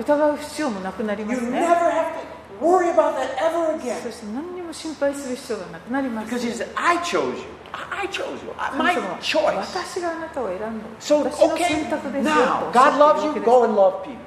[0.00, 1.70] 疑う必要もなくなりま You す never ね have
[2.60, 4.12] to worry about that ever そ again.
[4.12, 7.44] して何にも心配する必要がなくなります Because He said, I chose you.
[7.72, 8.52] I, I chose you.
[8.58, 9.56] I, 神 my 様は choice.
[9.56, 10.68] 私があなたを選んだ
[11.00, 13.80] So, 私の okay, 選択ですよ now, とおっ God しゃ loves ってい you, る go わ and
[13.80, 14.18] love people.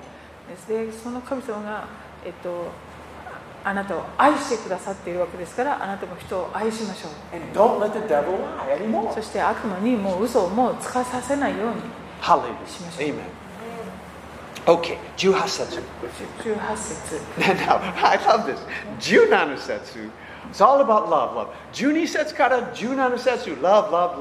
[0.57, 0.69] です。
[0.69, 1.87] で、その神様が、
[2.25, 2.73] えっと、
[3.65, 7.13] あなたを愛してくださっているわけですから、あなたも人を愛しましょう。
[9.15, 11.75] そして悪魔にもう嘘をもうつかさせないように
[12.67, 13.11] しましょう。
[13.11, 13.47] Amen.
[14.67, 15.81] OK、18節。
[16.43, 17.21] 18節。
[17.39, 20.11] Now, I love this.17 節。
[20.51, 21.49] It's all about love, love.
[21.73, 23.51] 12節から17節。
[23.51, 24.17] Love, love,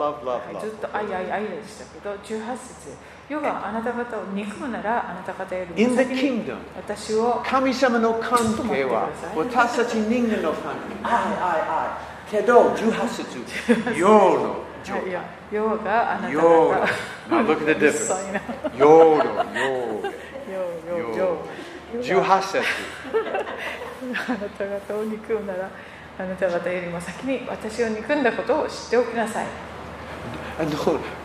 [0.67, 2.98] いと愛、愛、愛でしたけど、18節。
[3.28, 8.38] 世があなた方を憎むならあなた方よりも先に.私を神様の関
[8.70, 11.04] 係は私たち人間の関係。
[11.04, 12.16] 愛、愛、愛。
[12.30, 13.40] けど、18節。
[13.98, 15.04] 世の状態。
[15.52, 16.88] 世があなた世方の。
[17.30, 18.34] Now look at the difference.
[18.34, 18.42] な
[18.78, 19.24] 世の、
[19.58, 20.04] 世。
[20.48, 21.38] 世
[22.02, 22.64] 世世18節。
[24.14, 25.70] あなた方を憎むなら
[26.20, 29.46] あなた方よりも先に私を憎んだことを知っておきなさい
[30.60, 30.70] あの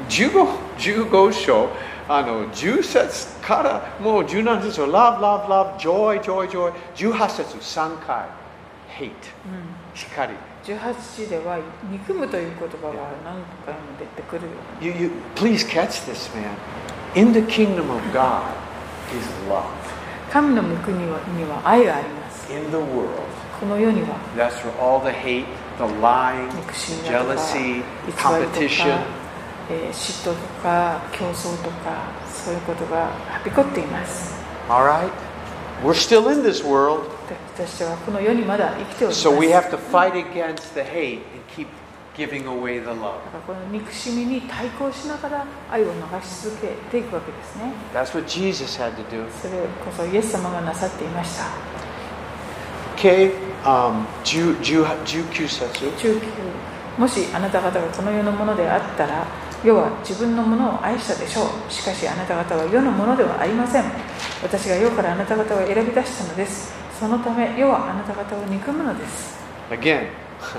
[0.08, 0.46] 15
[0.78, 1.68] 15章
[2.08, 8.26] あの10節からもう17節は Love, love, love, joy, joy, joy 18節3回
[8.98, 9.12] Hate
[9.94, 10.34] 光
[10.64, 11.58] 18では
[11.90, 14.42] 憎むという言葉が何回も出てくる
[14.80, 16.50] you, you, Please catch this man
[17.14, 18.42] In the kingdom of God
[19.16, 19.64] is love
[20.30, 23.10] 神の御国には愛があります In the world
[23.60, 25.44] この世には That's for all the hate,
[25.79, 28.99] the lying, 憎しみだとか jealousy, 偽りとか competition、
[29.69, 34.33] えー嫉妬とか競争とかそういうことがはびこっています
[34.69, 35.09] Alright?
[35.83, 37.09] We're still in this world
[37.55, 41.67] 私たちはこの世にまだ生きております So we have to fight against the hate and keep
[42.15, 42.95] giving away the love.
[42.95, 45.91] だからこの憎しみに対抗しながら愛を流
[46.23, 49.29] し続けていくわけですね That's what Jesus had to do.
[49.41, 51.45] それこそイエス様がなさっていました
[52.95, 53.33] Okay,
[53.64, 55.64] um, 10 10 19節。
[55.84, 56.20] 19
[56.98, 59.26] もしあなた方がこの世のものであったら
[59.64, 61.72] 世は自分のものを愛したでしょう。
[61.72, 63.84] しかしあなた方は世のものではありません。
[64.42, 66.72] 私が世からあなた方を選び出したのです。
[66.98, 69.38] そのため世はあなた方を憎むのです。
[69.70, 70.08] Again,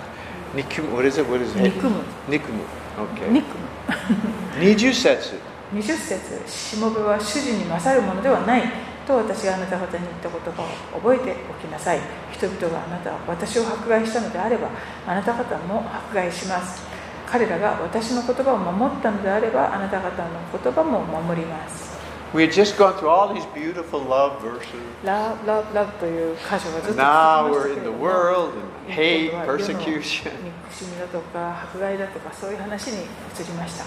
[0.56, 0.96] 憎む。
[0.96, 1.30] What is it?
[1.30, 1.64] What is it?
[1.64, 2.02] 憎む。
[2.30, 2.60] 憎む。
[2.98, 3.32] Okay.
[3.32, 4.62] 憎む。
[4.62, 5.40] 20節。
[5.74, 6.42] 20節。
[6.48, 8.64] しもべは主人に勝るものではない
[9.12, 12.00] と私があなた方に言った言葉を覚えておきなさい
[12.32, 14.69] 人々があなた私を迫害したのであれば
[15.06, 16.82] あなた方も迫害します
[17.28, 21.91] 彼らが私の言葉を守ったのであればあなた方の言葉も守ります
[22.34, 24.80] We had just gone through all these beautiful love verses.
[25.04, 30.32] ラブラブラブという箇所がずっと Now we're in れ the world and 今 hate, persecution.
[30.41, 33.84] 憎しみだとか迫害だとかそういう話に移りました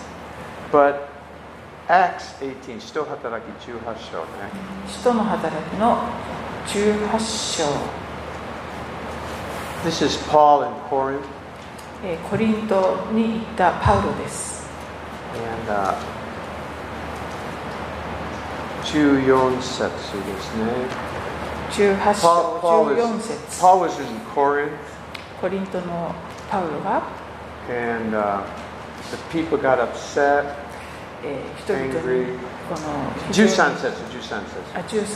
[0.70, 1.13] But
[1.87, 3.73] Acts 18, 使徒働き18
[4.11, 4.25] 章ね。
[4.87, 5.97] 使徒の働きの
[6.67, 7.63] 18章
[9.83, 11.21] This is Paul in Corinth.
[12.03, 14.67] えーコリントに行ったパウロです。
[15.35, 15.95] And uh,
[18.83, 19.89] 14節で
[20.41, 21.09] すね。
[21.71, 24.71] 18 Paul, 章 Paul, 14 was, 節 Paul was in Corinth,
[25.41, 26.13] コリントの
[26.49, 27.03] パウロが、
[27.69, 28.43] and uh,
[29.11, 30.62] the people got upset.
[31.24, 32.26] えー人々に.
[32.68, 34.40] この非常に13節、13節。
[34.74, 35.14] あ13節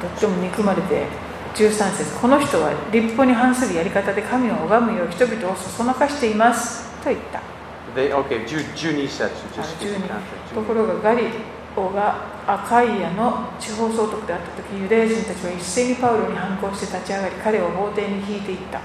[0.00, 1.06] とっても憎まれて
[1.54, 7.40] 13節この人は立法に反するやり方で神を拝むよう人々をそそのかしていますと言った
[7.94, 9.24] They, okay, 10 12節。
[9.24, 11.28] あの Just 12 skip ところがガリ
[11.76, 18.80] オがアカイアの地方総督であった時ユダヤ人たちは一斉にパウロに反抗して立ち上がり彼を法廷に引いていった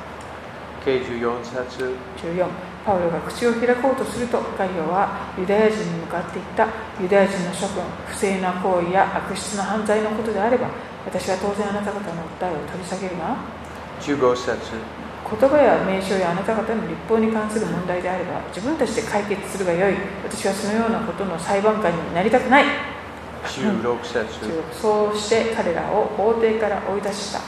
[0.86, 1.96] 12 okay, 14節。
[2.18, 2.48] 14
[2.86, 6.68] パウロが口を開こうとするとガリオはユダヤ人に向かっていった
[7.02, 10.70] ユダヤ人の諸君不正な行為や悪質な犯罪のことであれば
[11.06, 13.38] 私は当然あなた方の訴えを取り下げるが
[14.02, 15.00] 15節。
[15.30, 22.66] 言葉や名称やあなた方の立法に関する問題であれば自分たちで解決するがよい私はそのようなことの裁判官になりたくない
[23.44, 24.26] 16節。
[24.72, 27.40] そうして彼らを法廷から追い出した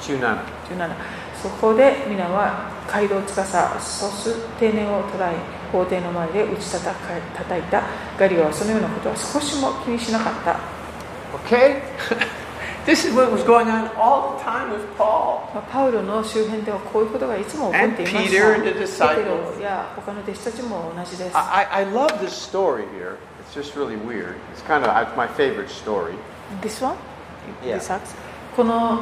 [0.00, 0.38] 17。
[0.70, 3.34] 17そこで皆は街道司
[3.80, 5.34] ソス定年を捕らえ
[5.70, 7.82] 法廷の前で打ち叩か叩いた
[8.18, 10.58] ガリオはそのようなことは少しも気にしなかった
[11.44, 11.82] Okay?
[12.86, 15.44] this is what was going on all the time with Paul.
[15.54, 19.08] まあパウロの周辺ではこういうことがいつも起こっていました Peter and the disciples.
[19.16, 23.18] ペテロや他の弟子たちも同じです I, I love this story here.
[23.46, 24.36] It's just really weird.
[24.52, 26.14] It's kind of my favorite story.
[26.62, 26.96] This one?
[27.64, 27.78] Yeah.
[27.78, 27.90] This?
[28.58, 28.98] この、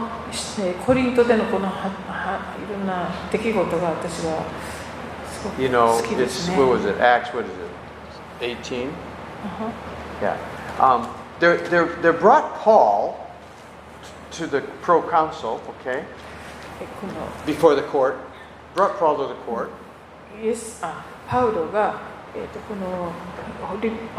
[0.61, 4.45] えーコリントでのこのははいろんな出来事が私は
[5.33, 6.59] すごく You know, 好きですね。
[6.59, 7.01] what was it?
[7.01, 7.53] Acts, what is
[8.39, 8.45] it?
[8.45, 8.91] 18?
[9.47, 9.73] あは
[10.21, 10.37] Yeah.
[10.79, 11.09] Um,
[11.41, 13.17] they're, they're, they're brought Paul
[14.33, 16.05] to the proconsul, okay,
[17.47, 18.17] before the court.
[18.75, 19.71] Brought Paul to the court.
[20.43, 21.99] イエスあパウロが、
[22.35, 23.11] えー、とこの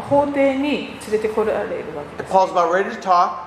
[0.01, 3.46] 法廷に連れてこられるわけです Paul's about ready to talk.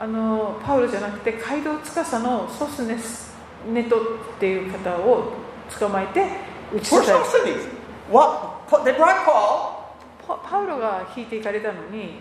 [0.00, 3.36] あのパウロじゃなくてカイドウつのソスネス
[3.72, 4.00] ネトっ
[4.38, 5.32] ていう方を
[5.78, 6.24] 捕まえて
[6.72, 7.14] 撃ち殺した。
[10.26, 12.20] パ,ウロが引いていかれたのに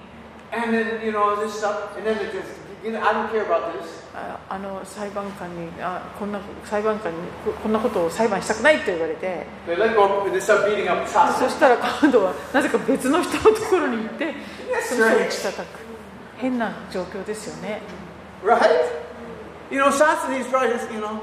[4.50, 7.18] あの裁判官にあこんな裁判官に
[7.62, 9.46] こんなことを裁判したくないと言われて
[11.34, 14.34] そしたらカードはなぜか別の人のところに行って
[14.82, 15.87] その人をたちく。
[16.38, 17.82] 変な状況ですよね
[18.44, 18.62] Right?
[19.70, 21.20] You know, Sosthenes probably just, you know,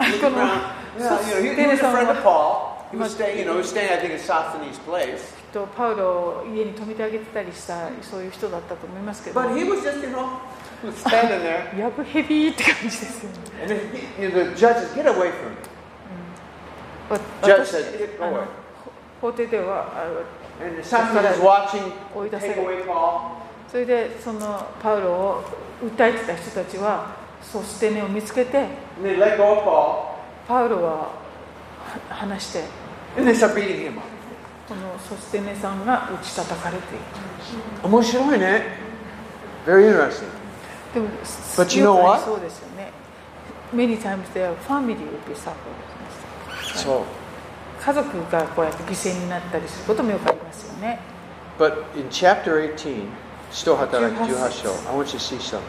[0.00, 0.62] looking around.
[0.98, 2.84] Yeah, you know, he, he was a friend of Paul.
[2.90, 5.32] He was staying, you know, he was staying, I think, at Sosthenes' place.
[5.52, 10.40] とパウロを家に泊めてあげてたりしたそういう人だったと思いますけど But he was just, you know,
[10.90, 11.78] standing there.
[11.78, 15.56] やぶヘビーって感じですよね And then he, you know, the judge says, get away from me.
[17.10, 18.46] わ Judge 私 said, "Go あの away."
[19.20, 21.92] 法廷ではあ And Sosthenes is watching,
[22.30, 23.43] take れ away Paul.
[23.74, 25.42] それでそのパウロを
[25.82, 28.68] 訴えてた人たちはそして根を見つけて
[30.46, 31.10] パウロは
[32.08, 32.60] 話して
[34.68, 37.04] このそして根さんが打ち叩かれている
[37.82, 38.62] 面白いね
[39.66, 40.22] Very interesting.
[40.94, 41.08] でも
[41.56, 41.84] But you
[42.24, 42.92] そうですよね
[43.74, 45.52] Many times their family will be suffered.
[46.76, 47.04] そ。
[47.80, 51.00] 家族がこうやって犠牲になったりすることもよくありますよね。
[53.54, 55.62] 使徒働き18章 I want you to see something.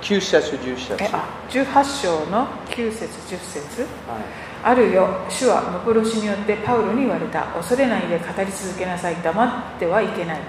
[0.00, 1.02] 9節10節。
[1.02, 10.40] えあ18章の9節10節はいあるよ主は幻によってパウロに言われた恐れないで語り続けなさい黙ってはいけない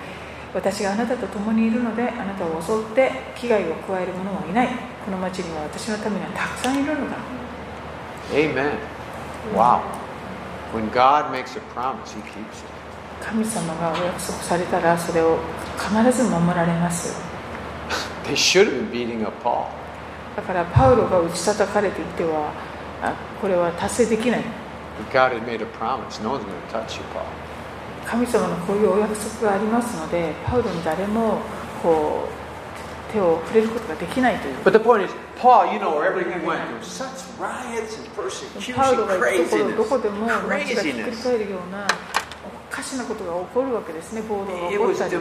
[0.54, 4.68] 私があなたと共にいるのであなたを襲って危害を加える者はいない
[5.06, 7.18] この町には私のためにはたくさんいるのだ
[8.32, 8.78] Amen.
[9.56, 9.82] Wow.
[10.72, 12.79] When God makes a promise, He keeps it.
[13.24, 15.38] 神様がお約束されたらそれを
[15.78, 17.16] 必ず守られます。
[20.36, 22.52] だからパウロが打ち叩かれていては
[23.42, 24.44] これは達成できない。
[28.06, 31.40] 神様のこういうお約束がありますのでパウロに誰も
[31.82, 34.56] こう手を触れることができないという。
[34.64, 35.10] But the point
[35.40, 35.80] パウ
[38.98, 41.88] ロがどこ,どこでも街がひっくり返るような。
[42.80, 45.16] かしなことが起こるわけですね暴動が起こったり.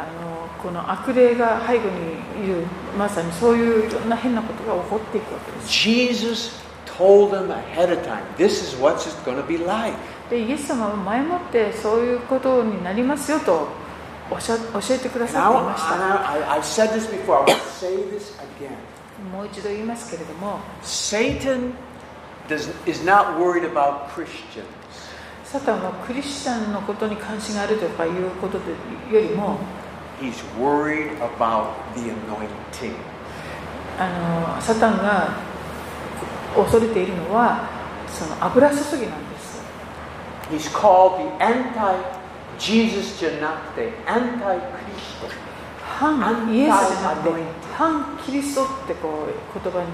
[0.00, 2.64] あのこの悪霊が背後にいる
[2.98, 6.52] まさにそういういろんな変なことが起こっていくわけです Jesus
[6.86, 9.94] told them ahead of time, this is what it's going to be like.
[10.30, 13.66] でイエス様は前もってそういうことになりますよと
[14.30, 18.70] おっしゃ教えてくだ And さ I, っていました I, I've said this before, I to say this again.
[19.36, 21.72] もう一度言いますけれども Satan
[22.48, 24.64] does, is not worried about Christians.
[25.50, 28.70] サタンはクリスチャンのことに関心があるとかいうことで
[29.12, 29.58] よりも
[30.20, 32.94] He's worried about the anointing.
[33.98, 35.34] あのサタンが
[36.54, 37.68] 恐れているのは
[38.06, 39.60] その油注ぎなんです
[40.52, 45.34] He's called the anti-Jesus じゃなくて anti-Christian.
[45.98, 47.42] 反イエスじゃなくて
[47.76, 49.86] 反キリストってこう言葉に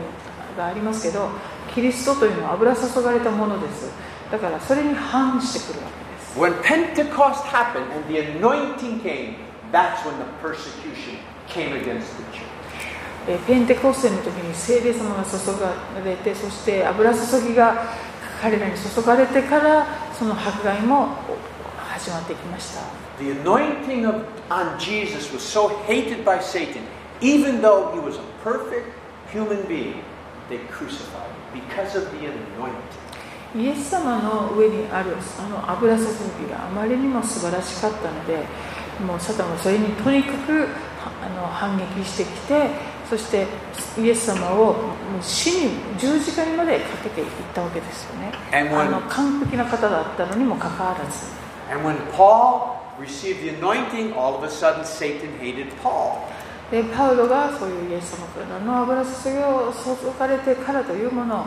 [0.55, 1.31] がありますけど
[1.75, 3.91] キリストというのは油注がれたものです
[4.31, 9.37] だからそれに反してくるわけです When Pentecost happened and the anointing came,
[9.73, 11.17] that's when the persecution
[11.49, 12.47] came against the church.
[13.29, 15.75] えーペンテコステの時に聖霊様が注が
[16.05, 17.87] れてそして油注ぎが
[18.41, 21.09] 彼らに注がれてからその迫害も
[21.89, 22.83] 始まってきました
[23.19, 26.83] The anointing of, on Jesus was so hated by Satan,
[27.23, 28.93] even though he was a perfect
[29.33, 30.03] human being,
[30.51, 33.06] they crucified him because of the anointing.
[33.57, 38.45] イエス様の上にあるあの油注ぎがあまりにも素晴らしかったので
[39.05, 40.69] もうサタンはそれにとにかく
[41.23, 42.71] あの反撃してきて
[43.09, 43.47] そして
[43.99, 44.77] イエス様を
[45.23, 51.27] 死に十字架にまでかけていったわけですよねあの完璧な方だったのにもかかわらず
[51.71, 56.19] And when Paul received the anointing, all of a sudden Satan hated Paul.
[56.71, 61.47] でパウロがそういうイエス様からの油注ぎを注がれてからというもの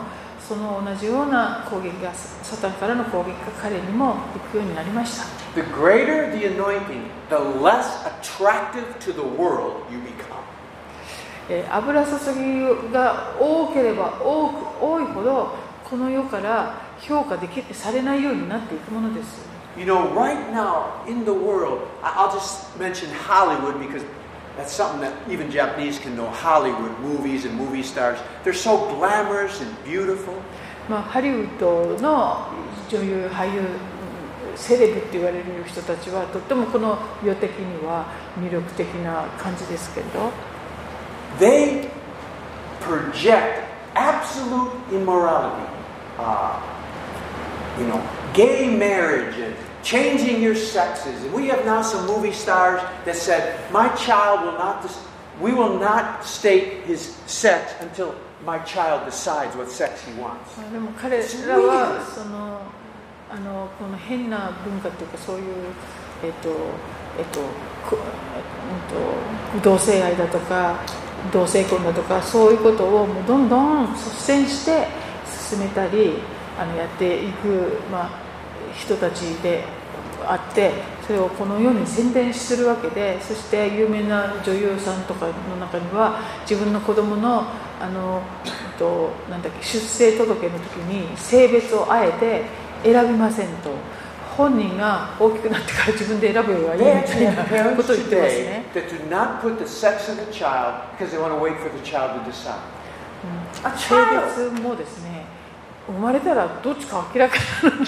[0.50, 5.24] その同じような攻撃がサタンからの攻撃が彼にも行くようになりました
[5.54, 10.40] The greater the anointing, the less attractive to the world you become.
[11.48, 15.54] えー油注ぎが多ければ多く多いほど
[15.88, 19.48] この世から評価できされないようになっていくものです
[19.78, 24.02] You know, right now in the world, I'll just mention Hollywood because
[24.56, 26.28] that's something that even Japanese can know.
[26.28, 30.34] Hollywood movies and movie stars, they're so glamorous and beautiful.
[30.88, 32.48] まあ、ハリウッドの
[32.88, 33.62] 女優俳優
[34.56, 40.32] セレブって言われる人たちはとってもこの世的には魅力的な感じですけれど
[41.38, 41.88] They
[42.80, 43.62] project
[43.94, 45.64] absolute immorality.
[46.18, 46.60] Uh,
[47.78, 48.02] you know,
[48.34, 51.23] gay marriage and changing your sexes.
[51.23, 54.81] And we have now some movie stars that said, "My child will not.
[54.81, 54.99] Dis-
[55.41, 58.15] we will not state his sex until
[58.45, 61.23] my child decides what sex he wants." まあでも彼ら
[61.59, 62.61] はその
[63.29, 65.43] あのこの変な文化というかそういう、
[66.23, 66.49] えっと
[67.17, 67.39] えっと
[67.89, 70.79] くえっと、同性愛だとか
[71.31, 74.87] 同性婚だとかそういうことをもうどんどん率先して
[75.49, 76.13] 進めたり
[76.59, 78.09] あのやっていく、まあ、
[78.80, 79.64] 人たちで
[80.26, 80.72] あって
[81.06, 87.44] それをこの世に宣伝するわけでそして有名な女優さんとかの中には自分の子供の
[87.80, 88.22] あの、
[88.78, 92.44] と、なんだっけ出生届の時に性別をあえて
[92.82, 93.70] 選びませんと
[94.36, 98.64] 本人が大きくなってから自分で選ぶよりはいいみたいなことを言ってますね。
[103.84, 105.24] 性.別もですね
[105.86, 107.86] 生まれたらどっちか明らかなのに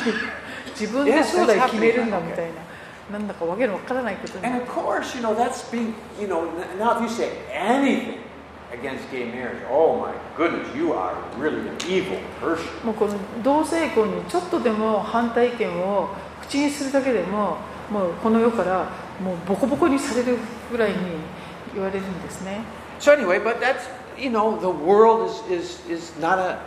[0.79, 2.47] 自分で将来決めるんだ.みたい
[3.11, 6.47] ななんだかわけのわからないことに And of course, you know, that's being, you know,
[6.79, 8.19] now if you say anything
[8.73, 12.65] against gay marriage, oh my goodness, you are really an evil person.
[12.85, 16.09] もうこの同性婚にちょっとでも反対意見を
[16.43, 17.59] 口にするだけでも
[17.91, 18.89] もうこの世から
[19.23, 20.39] もうボコボコにされる
[20.71, 20.97] ぐらいに
[21.75, 22.61] 言われるんですね
[22.99, 23.85] So anyway, but that's,
[24.17, 26.59] you know, the world is, is, is not, a, uh,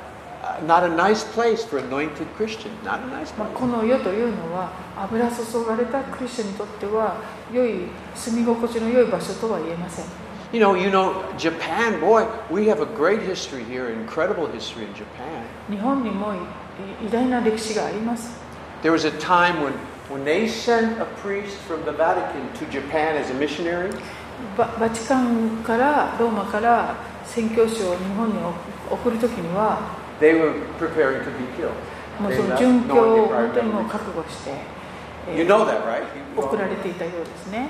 [0.67, 2.75] not a nice place for anointed Christians.
[2.85, 3.55] Not a nice まあ place.
[3.55, 7.17] この世というのは油注がれたクリスチャンにとっては
[7.53, 10.05] 良い住み心地の良い場所とは言えません
[10.53, 14.95] You know, you know, Japan, boy, we have a great history here, incredible history in
[14.95, 15.45] Japan.
[15.71, 16.39] 日本にもい
[17.07, 18.33] 偉大な歴史があります
[18.83, 19.73] There was a time when,
[20.11, 23.93] when they sent a priest from the Vatican to Japan as a missionary.
[24.57, 28.35] ババチカンからローマから宣教師を日本に
[28.91, 29.79] 送るときには
[30.21, 31.71] They were preparing to be killed.
[32.21, 34.51] もう They その left 殉教 knowing を they 本当にもう probably 覚悟して、
[35.29, 36.03] え You ー know that, right?
[36.37, 37.69] You- 送られていたようですね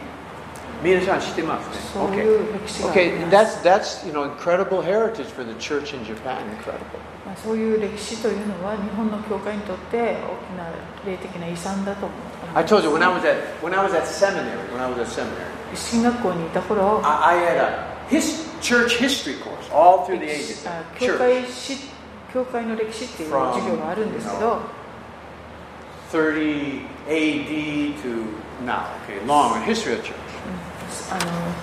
[0.83, 1.75] 皆さん知ってますね。
[1.93, 2.23] そう Okay.
[2.25, 6.39] いう歴史があり Okay, ます that's that's you know incredible heritage for the church in Japan.
[6.57, 6.99] Incredible.
[7.27, 10.17] まあ、そういう歴史というのは日本の教会にとって大き
[10.57, 10.67] な
[11.07, 12.19] 霊的な遺産だと思い
[12.55, 14.57] ます I told you when I was at when I was at seminary.
[14.73, 15.45] When I was at seminary,
[15.77, 20.67] 進学校にいた頃 I, I had a his, church history course all through the ages.
[20.67, 21.77] あ教 Church 会史
[22.36, 24.60] 教会の歴史っていう授業があるんですけど
[26.12, 27.96] 30 A.D.
[28.04, 28.26] to
[28.66, 28.88] now.
[29.08, 30.14] Okay, long history of church.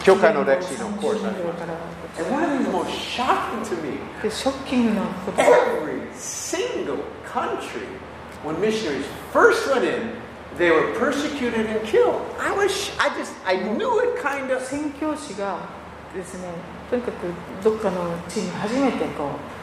[0.03, 1.75] 教会の歴史のコース30年から
[2.19, 7.87] And one of the most shocking to me でショッキングなことが Every single country,
[8.43, 10.13] when missionaries first went in,
[10.57, 12.23] they were persecuted and killed.
[12.39, 14.63] I was, I just, I knew it kind of.
[14.63, 15.59] 宣教師が
[16.15, 16.49] ですね
[16.89, 17.27] とにかく
[17.63, 19.62] どっかの地に初めてこう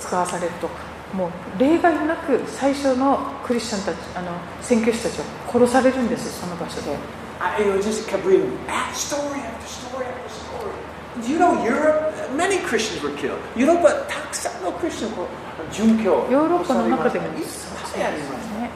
[0.00, 0.68] 使わされると
[1.14, 6.96] もう例外なく最初のクリスチャンたちあの宣教師たちは殺されるんですその場所で
[7.38, 11.28] I you know, just kept reading ah, story after story after story.
[11.28, 12.14] You know Europe?
[12.36, 13.38] Many Christians were killed.
[13.56, 15.26] You know, but たくさんの Christians were
[15.72, 16.24] 殉教。
[16.30, 17.46] ヨーロッパの中でもいっ
[17.94, 18.70] ぱいありますね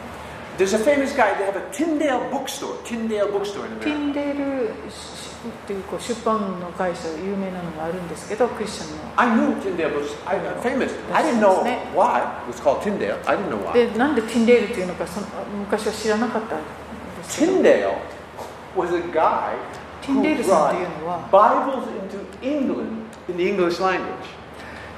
[0.59, 3.99] There's a famous guy, they have a Tyndale bookstore, Tyndale bookstore in ティ America.
[3.99, 4.71] ンデール
[5.49, 10.93] っていうこう出版の会社有名なのがあるんですけどクリスチャンの I knew Tyndale was I, famous.
[11.13, 11.63] I didn't know
[11.95, 13.19] why it was called Tyndale.
[13.27, 13.73] I didn't know why.
[13.73, 15.27] でなんでティンデールっていうのかその
[15.59, 16.65] 昔は知らなかったんで
[17.25, 17.95] すけど Tyndale
[18.77, 19.55] was a guy
[20.03, 24.03] who Tyndale brought さんっていうのは Bibles into England in the English language.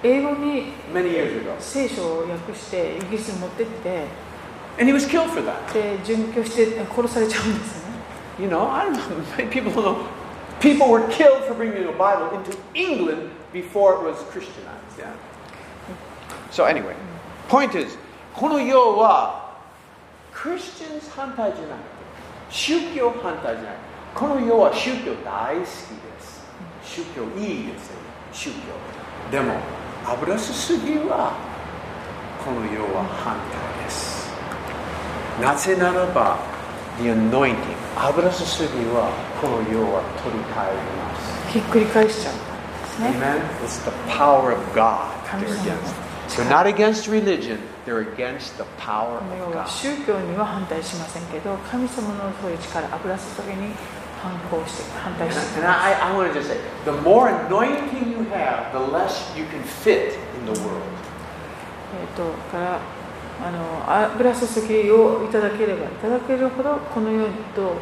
[0.03, 0.73] 英語に.
[1.59, 4.05] 聖書を訳してイギリスに持ってって、
[4.79, 5.73] And he was killed for that.
[5.73, 7.99] で準拠して殺されちゃうんですよね。
[8.39, 9.97] You know, I don't know, people don't know.
[10.60, 14.98] People were killed for bringing the Bible into England before it was Christianized.
[14.98, 15.14] Yeah.
[16.52, 16.96] So anyway,
[17.50, 17.98] point is,
[18.34, 19.58] この世は
[20.34, 21.78] Christians 反対じゃない。
[22.50, 23.76] 宗教反対じゃない。
[24.16, 25.68] この世は宗教大好きで
[26.22, 26.44] す。
[26.84, 27.98] 宗教いいですよ。
[28.32, 28.58] 宗教。
[29.32, 29.56] でも、
[30.06, 31.34] 油すすぎは
[32.44, 34.32] この世は反対です。
[35.42, 36.38] なぜならば、
[37.00, 37.56] The anointing、
[37.98, 39.10] 油すすぎは
[39.41, 41.53] この世は取り替えます。
[41.53, 42.45] ひっくり返しちゃうんで
[42.87, 43.09] すね。
[43.15, 43.39] Amen.
[43.63, 45.95] It's the power of God they're against.
[46.37, 49.67] They're not against religion, they're against the power of God.
[49.69, 53.75] 宗教には反対しませんけど、神様のそういう力、油注ぎに
[54.21, 55.71] 反抗して、反対 And, してい and。
[55.71, 60.19] I, I want to just say, the more anointing you have, the less you can fit
[60.41, 60.83] in the world.
[61.95, 62.81] えー、とから
[63.41, 67.25] あの油注ぎをいただければいただけるほどこの世
[67.55, 67.77] と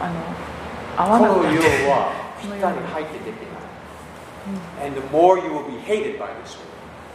[0.00, 0.14] あの
[1.00, 3.58] 合わなくなってこの世はぴったり入ってできな
[4.84, 4.86] い。
[4.86, 6.70] And the more you will be hated by this world.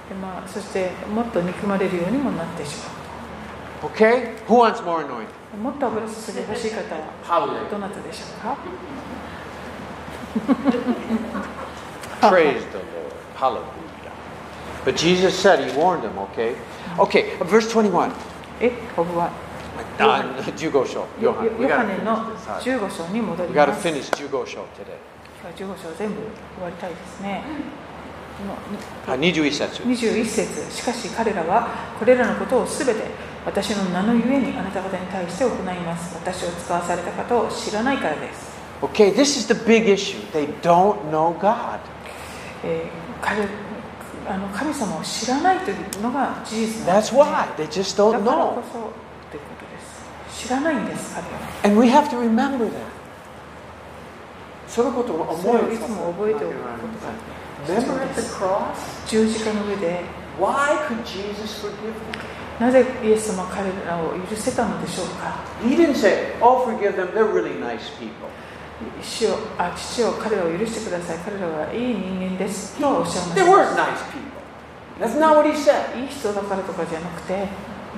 [0.09, 4.36] でまあ、そしてもっと憎まれるようにもなってしま Okay?
[4.47, 5.25] Who wants more anointing?
[5.55, 7.69] うもっと油注ぎ欲しい方は Hallelujah.
[7.69, 8.57] どなたでしょうか
[12.21, 13.13] Praise the Lord.
[13.36, 13.65] Hallelujah.
[14.83, 16.55] But Jesus said, He warned them, okay?
[16.97, 18.11] Okay, verse 21.
[18.61, 19.31] えオブは
[19.97, 21.05] Uh, 15章。
[21.21, 22.80] ヨ Johan, we ヨハネの finish this.
[22.80, 24.97] 15章に戻ります15章 today.
[25.55, 27.43] 15章全部終わりたいですね
[28.45, 29.84] もうあ21節。
[29.84, 31.69] 21節しかし彼らは
[31.99, 33.01] これらのことをすべて
[33.45, 40.19] 私の名のゆえにあなた方に対して行います私を使わされた方を知らないからです、Okay, this is the big issue.
[40.34, 41.80] They don't know God.
[42.63, 43.47] えー彼
[44.28, 47.55] あの神様を知らないというのが事実なんで That's す、ね、why.
[47.55, 48.63] They just だ don't からこ know.
[48.73, 49.05] そ
[49.36, 50.47] ということです。
[50.47, 51.39] 知らないんです、彼は。
[51.63, 52.71] And we have to remember that.
[54.67, 58.21] そのことを思い,をいつも覚えておくことがあって、
[59.07, 60.03] 十字架の上で、
[62.59, 65.38] なぜイエス様は彼らを許せたのでしょうか
[65.93, 67.09] say,、oh, them.
[67.33, 67.79] Really nice、
[69.01, 71.17] 父,をあ父を彼らを許してください。
[71.19, 72.79] 彼らはいい人間です。
[72.81, 73.83] No, おっしゃいました。
[73.83, 74.15] Nice、
[75.97, 77.47] いい人だからとかじゃなくて、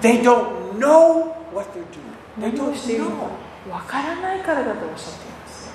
[0.01, 2.13] They don't know what they're doing.
[2.39, 3.19] They 何を don't しているの know.
[3.19, 5.71] かわからないからだとおっしゃっています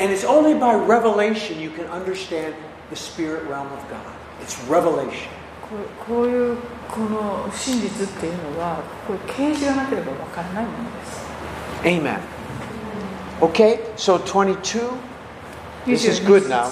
[0.00, 2.54] And it's only by revelation you can understand
[2.90, 4.00] the spirit realm of God.
[4.42, 5.28] It's revelation.
[5.62, 6.56] こうこういう
[6.90, 11.30] この真実っていうのはこれ啓示がなければわからないものです
[11.84, 12.18] Amen.
[13.40, 14.90] Okay, so 22.
[15.86, 16.68] This is 22 good now.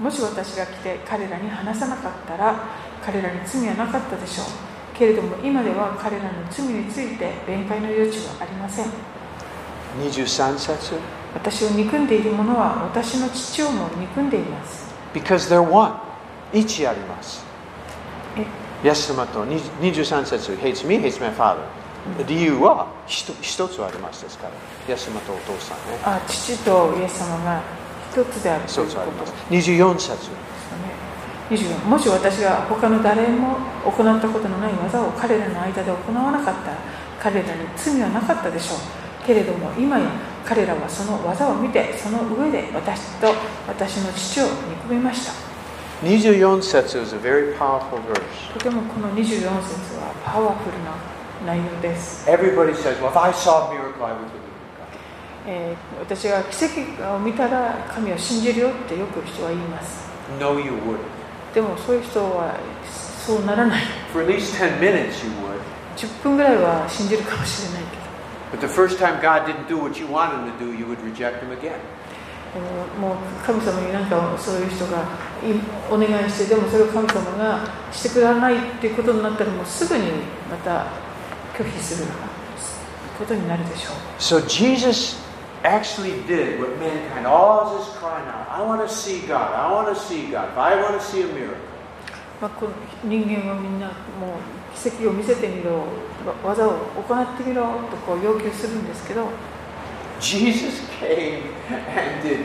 [0.00, 2.56] もし私が来て彼らに話さなかったら
[3.04, 4.67] 彼らに罪はなかったでしょう
[4.99, 8.85] けれども今では彼らの罪について弁解の余地はありません
[9.97, 10.95] 23節
[11.33, 15.93] 私を憎んでいる者は私の父をも憎んでいます Because they're one.
[16.53, 17.43] 一あります。
[18.37, 18.45] え？
[18.85, 21.57] イエス様と20 23節 hates me, hates my father.
[22.27, 24.51] 理由は一一つありますですから。
[24.87, 25.99] イエス様とお父さんね。
[26.03, 27.61] あ父とイエス様が
[28.11, 29.33] 一つであると一いうことつあります。
[29.49, 30.48] 24節。
[31.49, 36.77] ですよね24もし私が他の誰も行ったことのない技を彼らの間で行わなかったら
[37.19, 40.09] 彼らに罪はなかったでしょうけれども今や
[40.45, 43.33] 彼らはその技を見てその上で私と
[43.67, 45.33] 私の父を憎みました
[46.01, 48.53] 24節 is a very powerful verse.
[48.53, 50.95] とてもこの24節はパワフルな
[51.45, 55.47] 内容です、Everybody says, well, if I saw a miracle, I would believe in God.
[55.47, 60.07] えー私が奇跡を見たら神を信じるよってよく人は言います
[60.39, 61.18] No, you wouldn't.
[61.53, 62.55] でもそういう人は
[63.25, 63.83] そうならない
[64.13, 65.59] For at least 10 minutes, you would.
[65.95, 68.09] 10分ぐらいは信じるかもしれないけど
[68.51, 70.97] But the first time God didn't do what you wanted him to do, you would
[71.03, 71.77] reject him again.
[72.53, 75.03] でももう神様になんかそういう人が
[75.43, 75.53] い
[75.91, 77.59] お願いしてでもそれを神様が
[77.91, 80.05] してくれないっていうことになったらもうすぐに
[80.49, 80.87] また
[81.55, 82.09] 拒否する
[83.19, 85.28] ことになるでしょう So Jesus
[85.63, 88.47] actually did what mankind always is crying out.
[88.49, 89.53] I want to see God.
[89.53, 90.57] I want to see God.
[90.57, 91.69] I want to see a miracle.
[92.41, 92.71] まあ、この
[93.03, 93.93] 人間はみんなもう
[94.73, 95.79] 奇跡を見せてみろ
[96.25, 99.27] わ技を行ってみろとこう要求するんですけど
[100.21, 102.39] Jesus came and did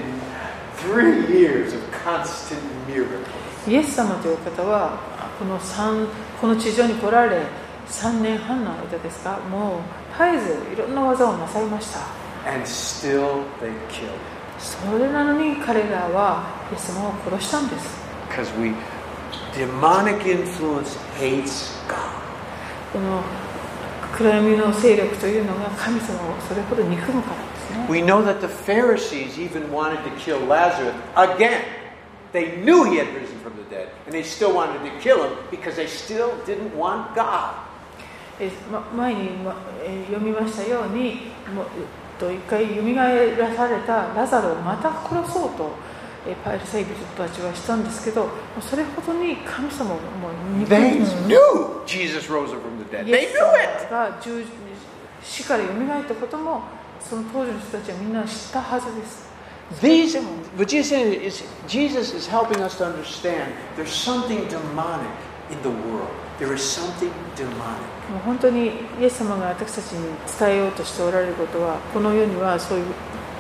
[0.79, 3.45] three years of constant miracles.
[3.69, 4.99] イエス様という方は
[5.39, 6.09] この三
[6.41, 7.43] この地上に来られ
[7.89, 9.81] 3年半の間ですかもう
[10.19, 14.40] 絶えずいろんな技をなさいました And still they killed him.
[14.60, 17.98] それなのに彼らはイエス様を殺したんです
[18.30, 18.74] Because we
[19.54, 21.96] demonic influence hates God.
[22.94, 23.22] この
[24.18, 31.62] 暗闇の勢力というのが神様をそれほど憎むからですね We know that the Pharisees even wanted to kill Lazarus again.
[32.32, 35.32] They knew he had risen from the dead, and they still wanted to kill him
[35.50, 37.56] because they still didn't want God.
[38.40, 45.71] えま前に、まえー読みましたようにもうえっ と一回よみがえらされたラザロをまた殺そうと、
[46.27, 48.29] えーパイルサイ人たちはしたんですけど
[48.61, 53.05] それほどに神様をもう憎 They む knew Jesus rose up from the dead.
[53.05, 53.91] イ They エ knew ス様 it.
[53.91, 54.45] が十
[55.23, 56.63] 死からよみがえったことも
[57.01, 59.35] その当時の人たちはみんな知ったはずです
[59.81, 60.21] These,
[60.57, 65.09] what Jesus is saying is, Jesus is helping us to understand there's something demonic
[65.51, 66.09] in the world.
[66.39, 67.95] There is something demonic.
[68.11, 68.67] もう本当に
[69.01, 70.09] イエス様が私たちに
[70.39, 72.87] 伝えようとしておられることはこの世にはそういう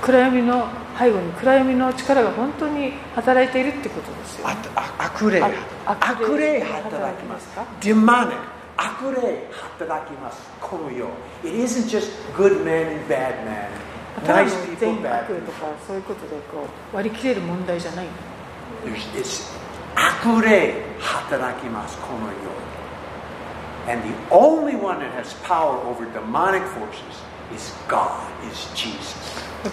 [0.00, 0.68] 暗闇の
[0.98, 4.54] 背後に暗闇の力が本当に働いているってことですよ、ね。
[4.98, 7.48] 悪霊あ悪霊働きます。
[7.80, 10.42] demonic 悪霊働きます。
[10.60, 11.06] この世。
[11.42, 13.68] It isn't just good man and bad man.
[14.24, 18.06] ただの Nice 善 people, bad 悪とかそういうことでこう割り切れる問題じゃない
[19.96, 21.98] 悪霊働きます。
[21.98, 22.83] この世。
[23.87, 27.23] And the only one that has power over demonic forces
[27.55, 28.21] is God,
[28.51, 29.15] is Jesus.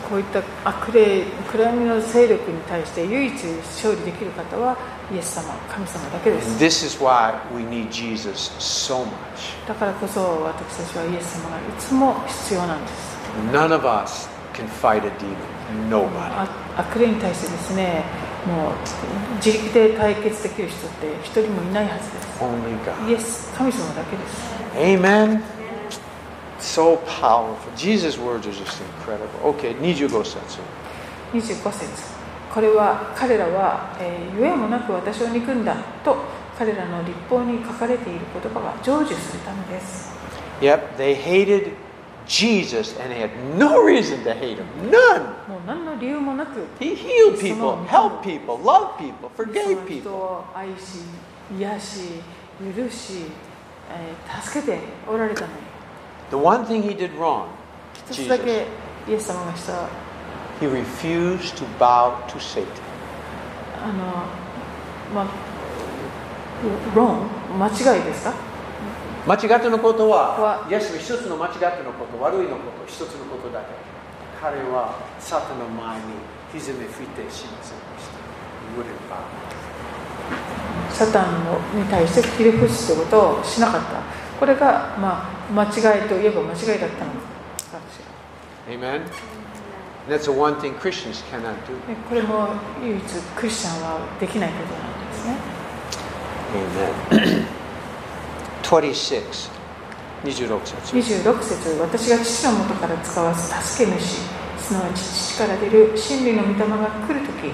[0.09, 4.77] こういった悪霊暗闇の勢力に対して唯一勝利できる方は
[5.13, 9.69] イエス様神様だけで And す this is why we need Jesus so much.
[9.69, 13.17] だからこそ私たちはイエス様がいつも必要なんです
[13.53, 15.89] None of us can fight a demon.
[15.89, 16.11] Nobody.
[16.33, 16.49] あ
[16.79, 18.03] 悪霊に対してですね
[18.48, 18.74] もう
[19.36, 23.10] 自力で対決できる人って一人もいないはずです Only God.
[23.10, 25.42] イエス神様だけです Amen.
[26.60, 27.56] So powerful.
[27.76, 29.56] Jesus' words are just incredible.
[29.56, 30.60] Okay, 25節。
[31.34, 32.22] 25節
[32.54, 36.18] これは彼らは、えー、ゆえもなく私を憎んだと
[36.58, 40.12] 彼らの立法に書かれている言葉が成就するためです
[40.60, 41.72] Yep, they hated
[42.28, 44.66] Jesus and they had no reason to hate him.
[44.90, 45.22] None.
[45.48, 50.12] もう何の理由もなく He healed people, helped people, loved people, その forgave 人 people.
[50.14, 51.00] を愛し
[51.58, 52.00] 癒し
[52.76, 53.26] 許し、
[53.92, 55.54] えー助けておられたのに
[56.30, 57.46] The one thing he did wrong,
[57.94, 59.88] 一つだ Jesus, けイエス様がした
[60.62, 62.66] he refused to bow to Satan.
[63.84, 63.94] あの
[65.14, 65.28] まあ
[66.96, 67.28] 論
[67.60, 68.34] 間違いですか
[69.28, 73.66] 間違ってのことはは、イエスの一つの間違ってのこと、悪いのこと、一つのことだけ。
[74.42, 76.04] 彼はサタンの前に
[76.54, 78.22] 歪め吹いてしませんでした。
[80.92, 84.02] サタンのに対してひれ伏すということをしなかった
[84.40, 87.18] これが、まあ、間違いといえば間違いだったのか
[87.78, 88.00] もし
[88.68, 89.04] れない Amen?
[90.08, 91.76] That's the one thing Christians cannot do.
[91.88, 92.50] でこれも
[92.84, 93.04] 唯一
[93.36, 95.36] クリスチャンはできないことなんですね
[97.12, 97.48] Amen.
[98.72, 99.50] 26.
[100.24, 100.96] 26節。
[100.96, 104.02] 26節私が父の元から使わす助け主
[104.60, 107.52] すなわち父から出る真理の御霊が来るとき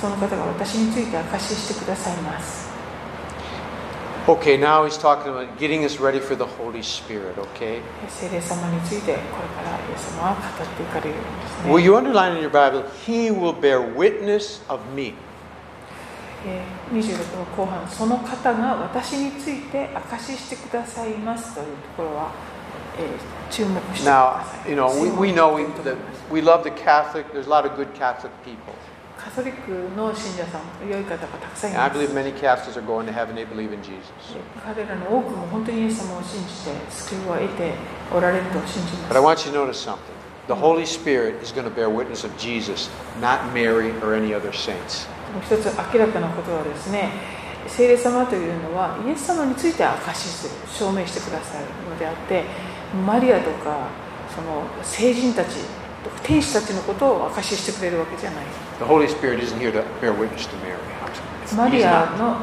[0.00, 2.70] その方が私について証ししてくださいます
[4.28, 7.80] Okay, now he's talking about getting us ready for the Holy Spirit, okay?
[8.08, 15.14] 聖霊様についてこれからイエス様は語っていかれるんですね Will you underline in your Bible, He will bear witness of me.
[16.46, 22.30] えー26の後半その方が私について証ししてくださいますというところは、
[22.98, 25.96] えー注目してくだ Now, さい you know, we, we know we, that
[26.30, 28.72] we love the Catholic, there's a lot of good Catholic people.
[29.18, 34.00] カトリックの信者さん良い方がたくさんい I ます believe many Catholics are going to heaven, they believe in Jesus.
[34.64, 37.72] 彼らの多くも本当にイエス様を信じて救いを得て
[38.14, 39.98] おられると信じま But I す want you to notice something.
[40.48, 42.88] The Holy Spirit is going to bear witness of Jesus,
[43.20, 45.06] not Mary or any other saints.
[45.34, 47.10] もう一つ明らかなことはですね
[47.66, 52.44] 聖霊様というのはイエス様について証しする証明してくださるのであって
[53.06, 53.88] マリアとか
[54.34, 55.56] その聖人たち
[56.22, 58.44] 天使たちのことを証ししてくれるわけじゃない
[58.78, 60.78] The Holy Spirit isn't here to bear witness to Mary.
[61.56, 62.36] マリア.の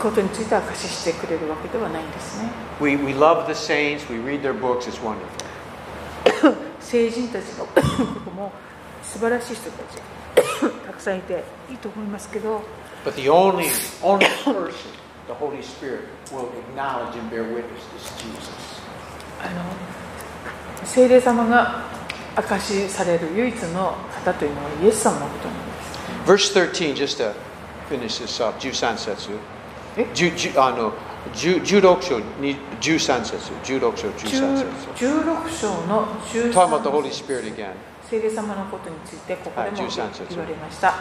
[0.00, 2.48] ことについて証ししてくれるわけではないんですね
[2.80, 6.56] We, we love the saints, we read their books, it's wonderful.
[6.80, 8.50] 聖人たちの ことも
[9.02, 10.02] 素晴らしい人たちが
[10.34, 10.42] た
[10.92, 12.62] くさんいていいと思いますけど。
[19.42, 19.62] あの
[20.84, 21.82] 聖霊様が
[22.36, 25.56] 明かしされる唯一の方というのはイエス様のことなん
[26.36, 26.54] です。
[26.54, 27.32] Verse 13, just to
[28.58, 29.30] 13節。
[31.34, 31.80] 十
[33.78, 34.66] 六章十三節。
[34.96, 36.50] 十六章の十。
[38.12, 40.92] 聖霊様のことについてここでもはい13節言われました。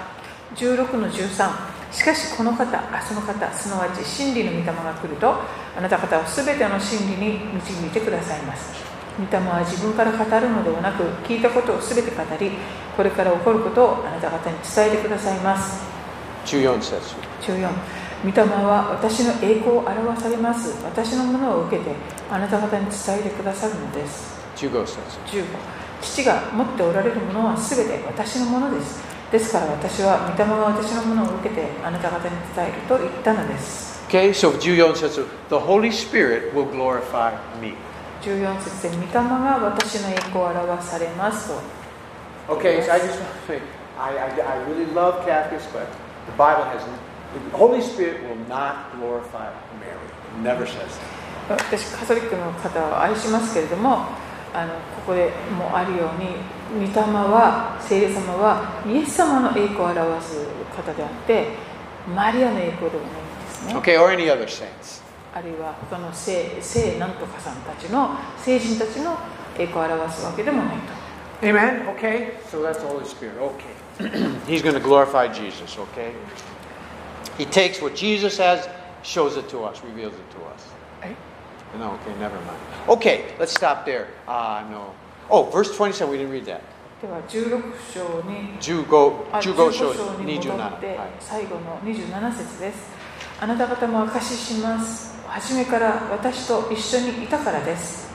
[0.56, 5.36] 16の13しかしこの方あその方すなわち真理の御霊が来ると
[5.76, 8.72] あなた方は全ての真理に導いてくださいます。
[9.20, 12.52] 御霊は自分から語るのではなく聞いたことを全て語り
[12.96, 15.84] これから起こることをあなた方に伝えてくださいます。
[16.46, 16.96] 14節。
[17.42, 17.68] 14
[18.24, 20.82] 御霊は私の栄光を表されます。
[20.86, 21.92] 私のものを受けて
[22.32, 24.32] あなた方に伝えてくださるのです。
[24.56, 24.98] 15節。
[25.28, 37.32] 15父が持っておられるものは全て私のものですですから私は御霊が私のものを受けてあなた方に伝えると言ったのです Okay, so 14節 The Holy Spirit will glorify
[37.62, 37.76] me.
[38.22, 41.62] 14節で御霊が私の栄光を表されますと
[42.50, 43.62] Okay, so I just want to say,
[43.98, 45.88] I, I, I really love Catholics, but
[46.26, 49.50] the Bible has, the Holy Spirit will not glorify
[49.80, 49.96] Mary.
[50.36, 51.00] It never says
[51.48, 51.58] that.
[51.58, 54.06] 私カトリックの方を愛しますけれども
[54.54, 60.46] あのここでもあるように御霊は聖霊様はイエス様の栄光を表す
[60.76, 61.48] 方であって
[62.14, 65.02] マリアの栄光ではないんですね Okay, or any other saints.
[65.34, 69.18] あるいは他の聖聖なんとかさんたちの聖人たちの
[69.58, 71.02] 栄光を表すわけでもないと
[71.42, 71.88] Amen?
[71.88, 73.36] Okay, so that's the Holy Spirit.
[73.40, 73.74] Okay.
[74.46, 76.14] He's going to glorify Jesus, okay?
[77.36, 78.70] He takes what Jesus has,
[79.02, 80.71] shows it to us, reveals it to us.
[81.74, 81.78] Eh?
[81.80, 82.60] No, okay, never mind.
[82.88, 84.08] Okay, let's stop there.
[84.28, 84.94] Ah, no.
[85.30, 86.62] Oh, verse 27, we didn't read that.
[87.02, 90.78] では16章に 15, あ15章15に戻27。
[90.78, 92.78] ってはい最後の27節です
[93.40, 98.12] あなた方も証しします初めから私と一緒にいたからです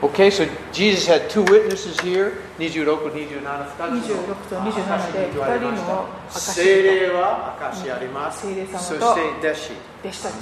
[0.00, 2.34] Okay, so Jesus had two witnesses here.
[2.58, 8.42] 26、27、26と27で二人の証聖霊は証しあります。
[8.42, 9.72] そして弟子。
[10.04, 10.34] 弟子たち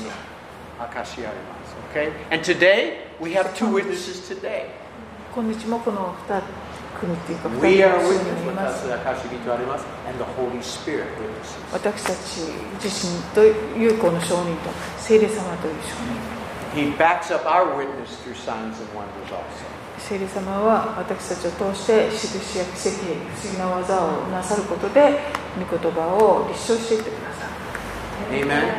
[0.79, 1.56] 証しあります。
[1.91, 2.13] Okay?
[2.31, 4.67] And today, we have two witnesses today.
[5.35, 6.43] 今日もこの二
[6.99, 8.47] 組っていうか We 二人 are の証人 witnesses.
[8.47, 12.41] がいます私たち
[12.83, 16.37] 自身というこの証人と聖霊様という証人
[16.75, 19.41] He backs up our witness through signs and wonders also.
[19.99, 25.19] 聖霊様は私たちを通して印や奇跡不思議な技をなさることで
[25.59, 28.73] 御言葉を立証していってください Amen.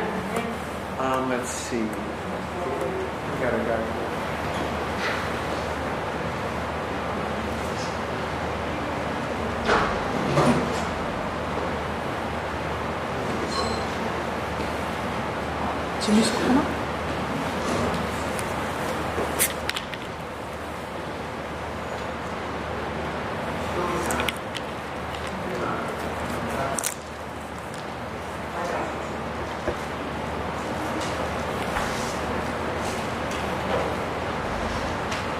[0.98, 2.07] Um, let's see.
[3.38, 3.62] We gotta go.
[16.00, 16.62] 「事務所かな?」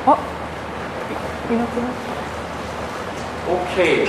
[0.06, 0.18] あ
[1.50, 2.08] いいなくなった
[3.48, 4.06] Okay.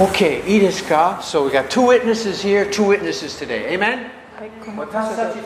[0.00, 3.68] Okay, いいですか So we got two witnesses here, two witnesses today.
[3.68, 4.08] Amen?
[4.78, 5.36] 私たち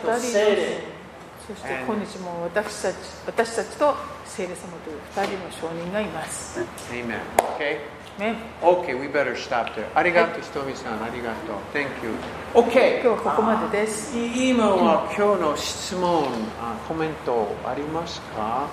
[3.27, 6.61] 私たちと聖霊様という二人の証人がいます。
[6.93, 7.19] Amen.
[7.59, 7.81] Okay?
[8.17, 9.87] ね、Okay, we better stop there.
[9.93, 11.57] ありがとう、ひとみさん、ありがとう。
[11.77, 12.15] Thank you.
[12.55, 13.03] Okay.
[13.03, 14.17] 今日はここまでです。
[14.17, 16.29] い今は今日の質問、
[16.61, 18.69] あコメントありますか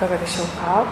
[0.00, 0.86] かがでしょうか？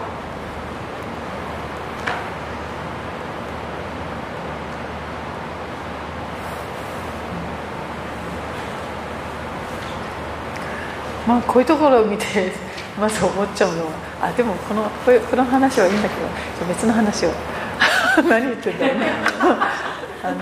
[11.27, 12.51] まあこういうところを見て
[12.99, 13.91] まず思っちゃうのは
[14.21, 17.31] あでもこのこの話はいいんだけど別の話を。
[18.27, 18.97] 何言ってんだろう。
[18.99, 19.05] ね
[20.23, 20.35] あの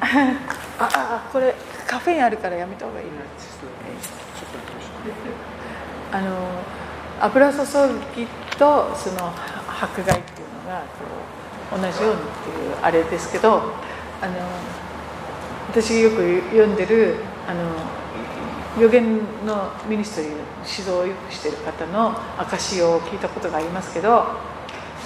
[0.00, 0.86] あ
[1.26, 1.54] あこれ
[1.86, 3.12] カフェインあるからやめた方がいいな
[6.12, 6.26] あの
[7.20, 7.58] 油注
[8.16, 8.26] ぎ
[8.58, 9.32] とその
[9.68, 10.80] 迫害っていうのが
[11.70, 13.62] こう同じようにっていうあれですけど
[14.22, 14.34] あの
[15.70, 17.16] 私がよく読んでる
[17.46, 24.24] あの予言のミニストリーの指導をよくしてる方の証を聞いたことがありますけど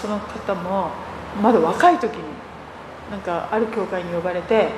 [0.01, 0.91] その方も
[1.43, 2.23] まだ若い時に
[3.11, 4.69] なんかある教会に呼ばれて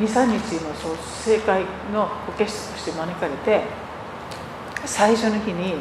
[0.00, 3.62] 23日のそう正会の保健室として招かれて
[4.84, 5.74] 最初の日に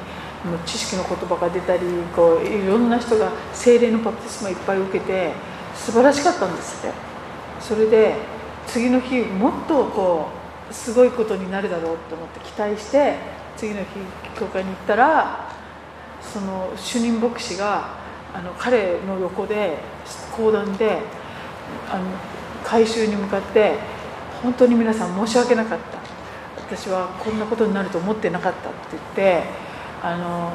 [0.66, 1.82] 知識の言葉が出たり
[2.16, 5.32] こういろんな人が精霊のバプテスマいっぱい受けて
[5.76, 7.14] 素晴らしかったんですって。
[7.62, 8.16] それで
[8.68, 10.28] 次の日もっとこ
[10.70, 13.16] うすごいことになるだろうと思って期待して
[13.56, 13.88] 次の日
[14.38, 15.50] 教会に行ったら
[16.22, 17.96] その主任牧師が
[18.34, 19.78] あの彼の横で
[20.36, 21.00] 講談で
[21.90, 22.06] あの
[22.66, 23.76] 改宗に向かって
[24.42, 26.04] 本当に皆さん申し訳なかった。
[26.58, 29.04] 私はこんなことになると思ってなかったって言っ
[29.44, 29.44] て
[30.04, 30.52] あの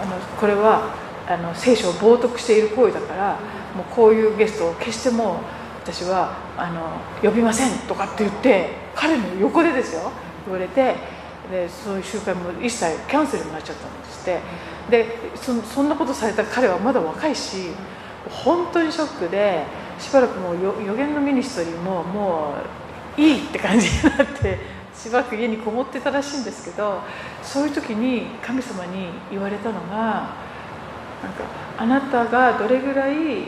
[0.00, 0.94] あのこれは
[1.26, 3.38] あの聖書を冒涜している行為だから
[3.74, 5.36] もうこういうゲストを決してもう
[5.82, 10.12] 私はあの呼びませんとかって言って彼の横でですよ
[10.44, 10.94] 言われて
[11.50, 14.76] でそういう集会も一切キャンセルになっちゃったんですって。
[14.90, 17.70] でそそんなことされた彼はまだ若いし
[18.30, 19.64] 本当にショックで
[19.98, 22.54] しばらくもう予言のミニストリーもも
[23.16, 24.58] ういいって感じになって
[24.96, 27.00] しばらく家にこもってたらしいんですけど
[27.42, 30.34] そういう時に神様に言われたのが
[31.22, 31.44] なんか
[31.78, 33.46] あなたがどれぐらいい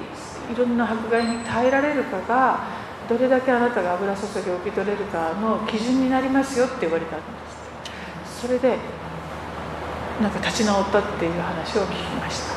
[0.57, 2.61] ろんな迫害に耐えられるかが
[3.09, 7.25] どれだけあなたが油注ぎを受け取れるかの基準になりますよって言われたんで
[8.35, 8.43] す。
[8.43, 8.79] それで
[10.21, 12.53] なんか立ち直ったっていう話を聞きました。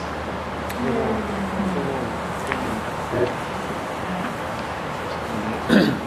[5.70, 6.01] ああ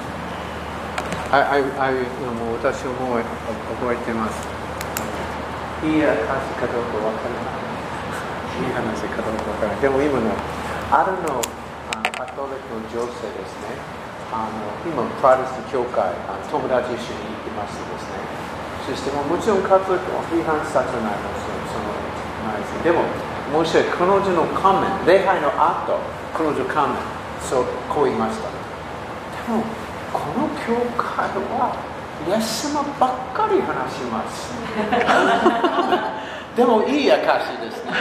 [1.34, 1.66] あいう
[2.22, 4.38] のも私も覚えてます。
[5.82, 6.14] いい話
[6.54, 8.62] かどうかわからない。
[8.62, 9.82] いい話かどうかわからない。
[9.82, 10.30] でも今の、
[10.94, 11.42] あるの
[12.14, 13.74] カトリックの女性ですね。
[14.30, 18.22] あの今、プライスト教会、あの友達一緒に行きましてですね。
[18.86, 21.34] そしてももちろんカトリックを批判させないの
[21.66, 21.90] その
[22.46, 22.78] ないです。
[22.86, 23.02] でも、
[23.50, 25.98] もし彼女の仮面、礼拝の後、
[26.30, 27.02] 彼女仮面、
[27.42, 28.46] そうこう言いました。
[28.46, 29.66] でも
[30.14, 31.76] この教会は
[32.26, 34.54] イエス様ばっかり話します
[36.56, 37.92] でもいい証ですね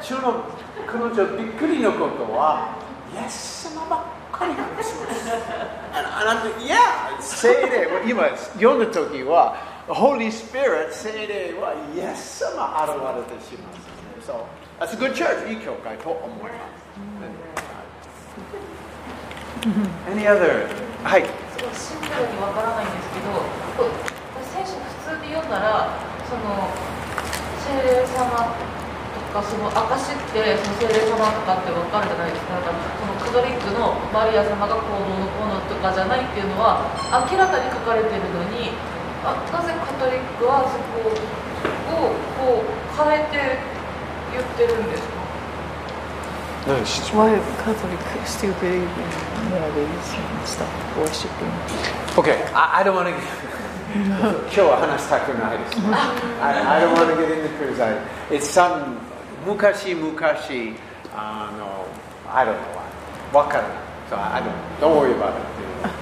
[0.00, 0.44] その
[0.86, 2.74] 彼女びっくりのことは
[3.12, 4.00] イエス様ばっ
[4.32, 5.28] かり話します
[5.92, 6.78] あなたいや
[7.20, 8.24] 聖霊今
[8.54, 9.56] 読んだ時は
[9.88, 12.94] Holy Spirit 聖霊はイエス様現
[13.30, 13.92] れてします、ね、
[14.24, 14.46] So
[14.80, 16.88] that's a good church いい教会と思います、
[20.08, 20.66] Any other?
[21.04, 21.24] はい。
[21.74, 23.34] シンプルにわからないんですけど、
[24.42, 26.70] 聖書普通で読んだら、その
[27.66, 32.56] 聖霊様とかその証ってその聖霊様とかってわかるじゃないですか。
[32.62, 36.86] だからそのカトリックのマリア様が行動のこうのとかじゃないっていうのは
[37.28, 38.72] 明らかに書かれてるのに、
[39.26, 43.58] あなぜカトリックはそこをこう変えて
[44.32, 45.17] 言ってるんですか？
[46.66, 48.88] Why Catholic still believe in
[49.50, 51.52] Marys and stuff, worshiping?
[52.18, 53.14] Okay, I, I don't want to.
[53.94, 55.78] 今日は話したくないです。
[56.42, 57.96] I, I don't want to get into criticize.
[58.30, 58.98] It's some
[59.46, 60.12] 昔々
[61.16, 61.86] あの
[62.30, 63.72] I don't know わからない。
[64.10, 65.46] So I don't don't worry about it.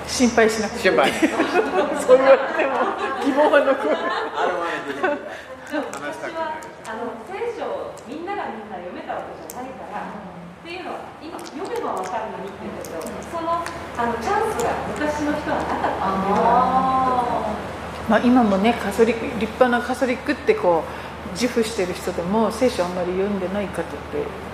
[0.08, 1.12] 心配しなくて心配。
[1.12, 2.72] そう言われても
[3.24, 3.90] 疑問が残る。
[3.94, 4.02] I
[4.48, 5.20] don't want to get into that.
[6.00, 6.42] 話したくない。
[6.88, 10.02] あの聖書をみんながみんな読めたわけじゃないから。
[10.66, 10.98] っていうのは
[11.86, 12.74] 今読めば分かるのにって言う？
[12.74, 12.98] んですよ
[13.30, 17.54] そのあのチャンスが昔の人はなかったっていうのは
[18.08, 23.90] まあ、今もねカソリック立派なカソリックってこう自負してる人でも聖書あんまり読んでない方って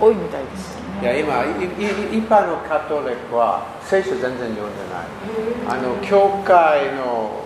[0.00, 1.02] 多いみたいですよね。
[1.02, 4.56] いや今一般のカトリックは聖書全然読んで
[4.88, 5.06] ない。
[5.68, 7.44] あの教会の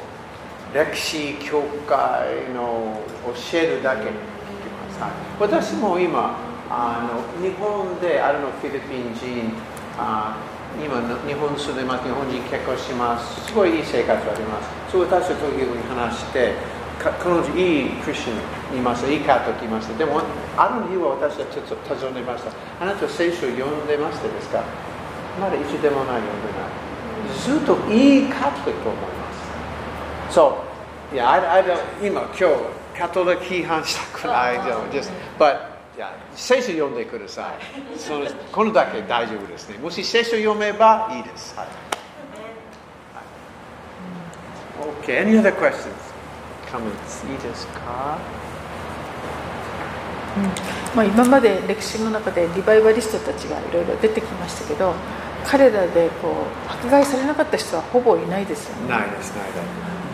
[0.72, 3.02] 歴史教会の
[3.50, 4.10] 教えるだけ聞き
[5.00, 5.12] ます。
[5.40, 6.38] 私も今
[6.70, 9.52] あの日本であるのフィリピン人
[9.98, 10.36] あ
[10.76, 13.46] 今日本住んでます日本人結婚します。
[13.46, 14.68] すごいいい生活あります。
[14.92, 16.54] そう私と時々話して
[17.00, 19.08] 彼女いいクリスチャンいました。
[19.08, 19.96] いいカトリックいました。
[19.96, 20.20] でも
[20.56, 22.50] ある日は私はちょっと尋ねました。
[22.80, 24.62] あなた聖書を読んでましたですか？
[25.40, 26.76] まだ一でもない読んでない。
[27.40, 29.32] ずっといいカトリックと思いま
[30.28, 30.34] す。
[30.34, 30.58] そ
[31.12, 31.40] う、いや、
[32.02, 32.44] 今今日
[32.98, 34.58] カトリック批判したくない
[34.90, 37.54] just but いや聖書読んでくださ
[37.96, 37.98] い。
[37.98, 39.78] そのこのだけ大丈夫ですね。
[39.78, 41.56] もし聖書読めばいいです。
[41.56, 41.66] はい。
[45.02, 45.88] Okay, any other questions?
[46.70, 47.32] Comments?
[47.32, 48.18] いいですか、
[50.36, 50.42] うん
[50.94, 54.92] まあ、今まで歴史の中でリバイバリストたちがいろいろ出てきましたけど、
[55.46, 56.28] 彼らでこ
[56.68, 58.90] う迫害されなかった人はほぼいないですよね。
[58.90, 59.52] ないです、ないで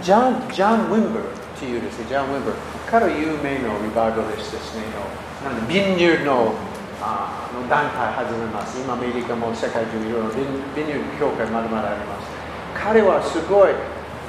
[0.03, 0.07] す。
[0.07, 1.27] ジャン・ジャン・ウィンバーっ
[1.59, 2.55] ていうですね、ジャン・ウィンバー。
[2.93, 4.85] 彼は有名なリバイバリストですね。
[5.43, 6.53] なんでビニューの
[7.01, 8.79] あの団体始めます。
[8.85, 10.29] 今、アメリカも世界中いろいろ
[10.77, 12.29] ビニュー協会まだまだあります。
[12.77, 13.73] 彼はすごい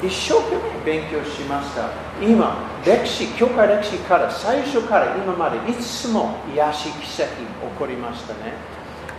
[0.01, 1.91] 一生懸命勉強しました。
[2.23, 2.55] 今、
[2.87, 7.43] 歴史、教会歴史から最初から今までいつも癒し奇跡起
[7.77, 8.55] こりましたね。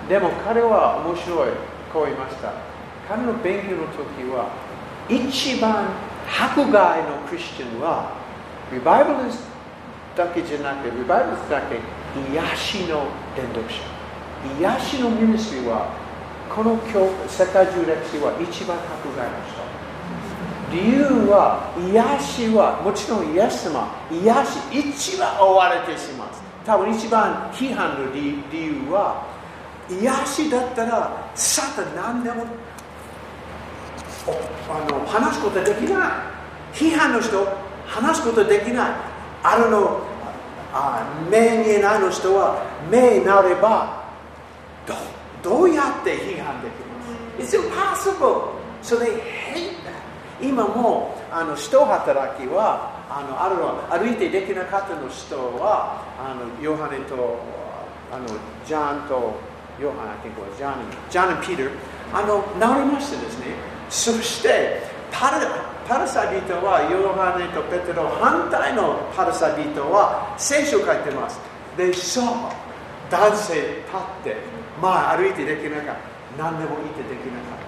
[0.08, 1.52] でも彼は面白い、
[1.92, 2.48] こう言いました。
[3.06, 4.48] 彼の勉強の時は、
[5.06, 5.92] 一番
[6.32, 8.23] 迫害のクリスチャンは、
[8.74, 9.38] リバイバリス
[10.16, 11.78] トだけじゃなくて、リバイバルだけ
[12.32, 13.06] 癒しの
[13.36, 13.78] 伝道者。
[14.58, 15.88] 癒しのミニスリーは
[16.54, 19.64] この教世界中歴史は一番迫害の人。
[20.72, 26.28] 理由は癒しはもちろんイエス様癒し一番追われてしまう
[26.66, 29.24] 多分一番批判の理由は
[29.88, 32.44] 癒しだったらサタン何でも
[34.68, 36.32] あの話すことできな
[36.72, 36.76] い。
[36.76, 37.73] 批判の人。
[37.86, 38.92] 話すことできない。
[39.42, 40.00] あるの
[40.72, 44.04] あ目見えないの人は目になれば
[44.86, 44.94] ど
[45.42, 46.72] どうやって批判でき
[47.38, 48.54] ます？It's impossible.
[48.82, 49.94] so they hate that
[50.40, 57.38] 今もあの人働きはあのあるの歩いてできなかったの人はあのヨハネと
[58.10, 58.26] あの
[58.66, 59.34] ジャンと
[59.80, 60.74] ヨハネ I think was John,
[61.10, 61.70] John and Peter
[62.12, 63.46] あの治りましたですね。
[63.88, 65.46] そしてパル
[65.86, 71.38] パルサビトはヨハネとペテロ反対のパルサビトは聖書書いてます。
[71.76, 72.26] でそう
[73.10, 74.36] 男性立って
[74.82, 76.42] まあ歩いてできなかった。
[76.42, 77.58] 何でもいてできなかっ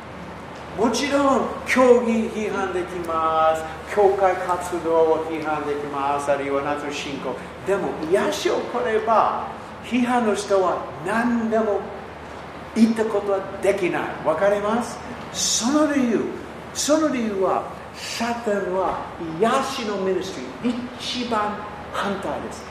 [0.76, 0.82] た。
[0.82, 3.62] もちろん競技批判できます。
[3.94, 6.30] 教会活動を批判できます。
[6.32, 7.32] あるいは夏信仰。
[7.66, 9.46] でも癒しをこれば
[9.84, 11.80] 批判の人は何でも
[12.74, 14.02] 言ったことはできない。
[14.24, 14.98] わかります？
[15.32, 16.24] その理由。
[16.76, 17.64] その理由は
[17.94, 19.08] サタンは
[19.40, 21.56] 癒しのミニストリー一番
[21.90, 22.62] 反対です。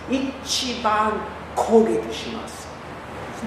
[0.78, 1.14] 一番
[1.56, 2.68] 攻撃します。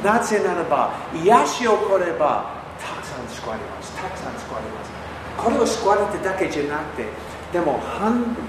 [0.02, 3.94] なぜならば癒しをこればたくさん救われます。
[3.94, 4.90] たくさん救われます。
[5.38, 7.06] これを救われてだけじゃなくて
[7.52, 7.78] でも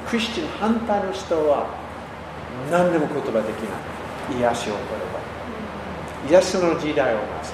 [0.10, 1.70] クリスチャン反対の人は
[2.72, 3.78] 何でも言葉できな
[4.34, 4.42] い。
[4.42, 5.20] 癒しをこれば。
[6.30, 7.54] イエスの時代を同じ。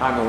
[0.00, 0.24] あの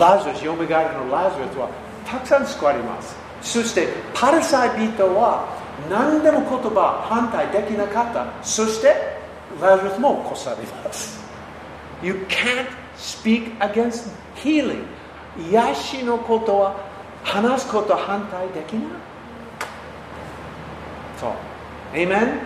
[0.00, 1.68] ラズラスよみがえりのラズラスは
[2.06, 3.16] たくさん救われます。
[3.42, 5.46] そしてパルサイ人は
[5.90, 8.26] 何でも言葉反対できなかった。
[8.42, 8.94] そして
[9.60, 11.20] ラズラスも越されます。
[12.02, 14.84] You can't speak against healing.
[15.50, 16.76] 癒しのことは
[17.22, 18.82] 話すこと反対できない。
[21.18, 21.32] そう。
[21.94, 22.40] Amen?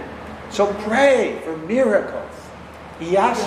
[0.50, 2.28] So pray for miracles.
[3.00, 3.40] 癒し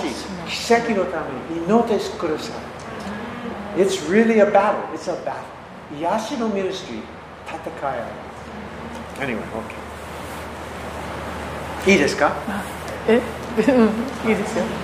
[0.66, 2.52] 奇跡のために祈ってくださ
[3.76, 3.80] い。
[3.80, 4.76] It's really a battle.
[4.94, 5.51] It's a battle
[5.98, 7.02] 癒しのミニストリー
[7.46, 7.94] 戦い
[9.20, 9.38] Anyway,
[11.86, 12.32] OK いいですか？
[13.08, 13.20] え？
[14.28, 14.64] いいですよ。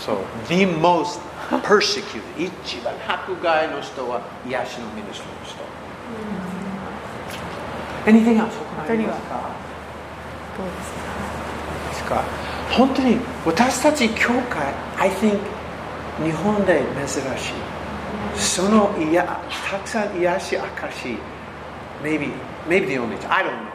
[0.00, 0.18] So,
[0.48, 1.20] the most
[1.62, 5.26] persecuted 一番迫害の人は癒しのミニスト
[8.06, 8.50] リーの人 Anything else?
[8.86, 9.12] 他には？
[9.12, 9.18] か
[10.56, 10.72] どうで
[11.96, 12.24] すか？
[12.70, 15.38] 本当に私たち教会 I think
[16.24, 17.52] 日本で珍しい
[18.38, 21.18] そのいやたくさん癒し証
[22.02, 22.30] maybe
[22.68, 23.68] maybe the only I don't know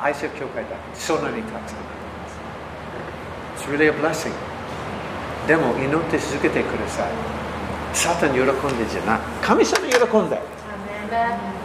[0.00, 1.88] 愛する教会だけそんなにたくさんあり
[3.54, 4.32] ます It's really a blessing
[5.46, 7.12] でも祈って続けてください
[7.94, 10.38] サタン喜んでじゃない神様喜んで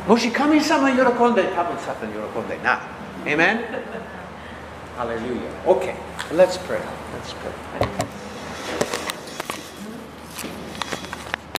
[0.08, 2.80] もし神様喜んで多分サタン喜んでない
[3.26, 3.64] Amen?
[4.98, 5.50] Hallelujah.
[5.66, 5.96] Okay,
[6.34, 6.82] let's pray.
[7.14, 7.90] Let's pray.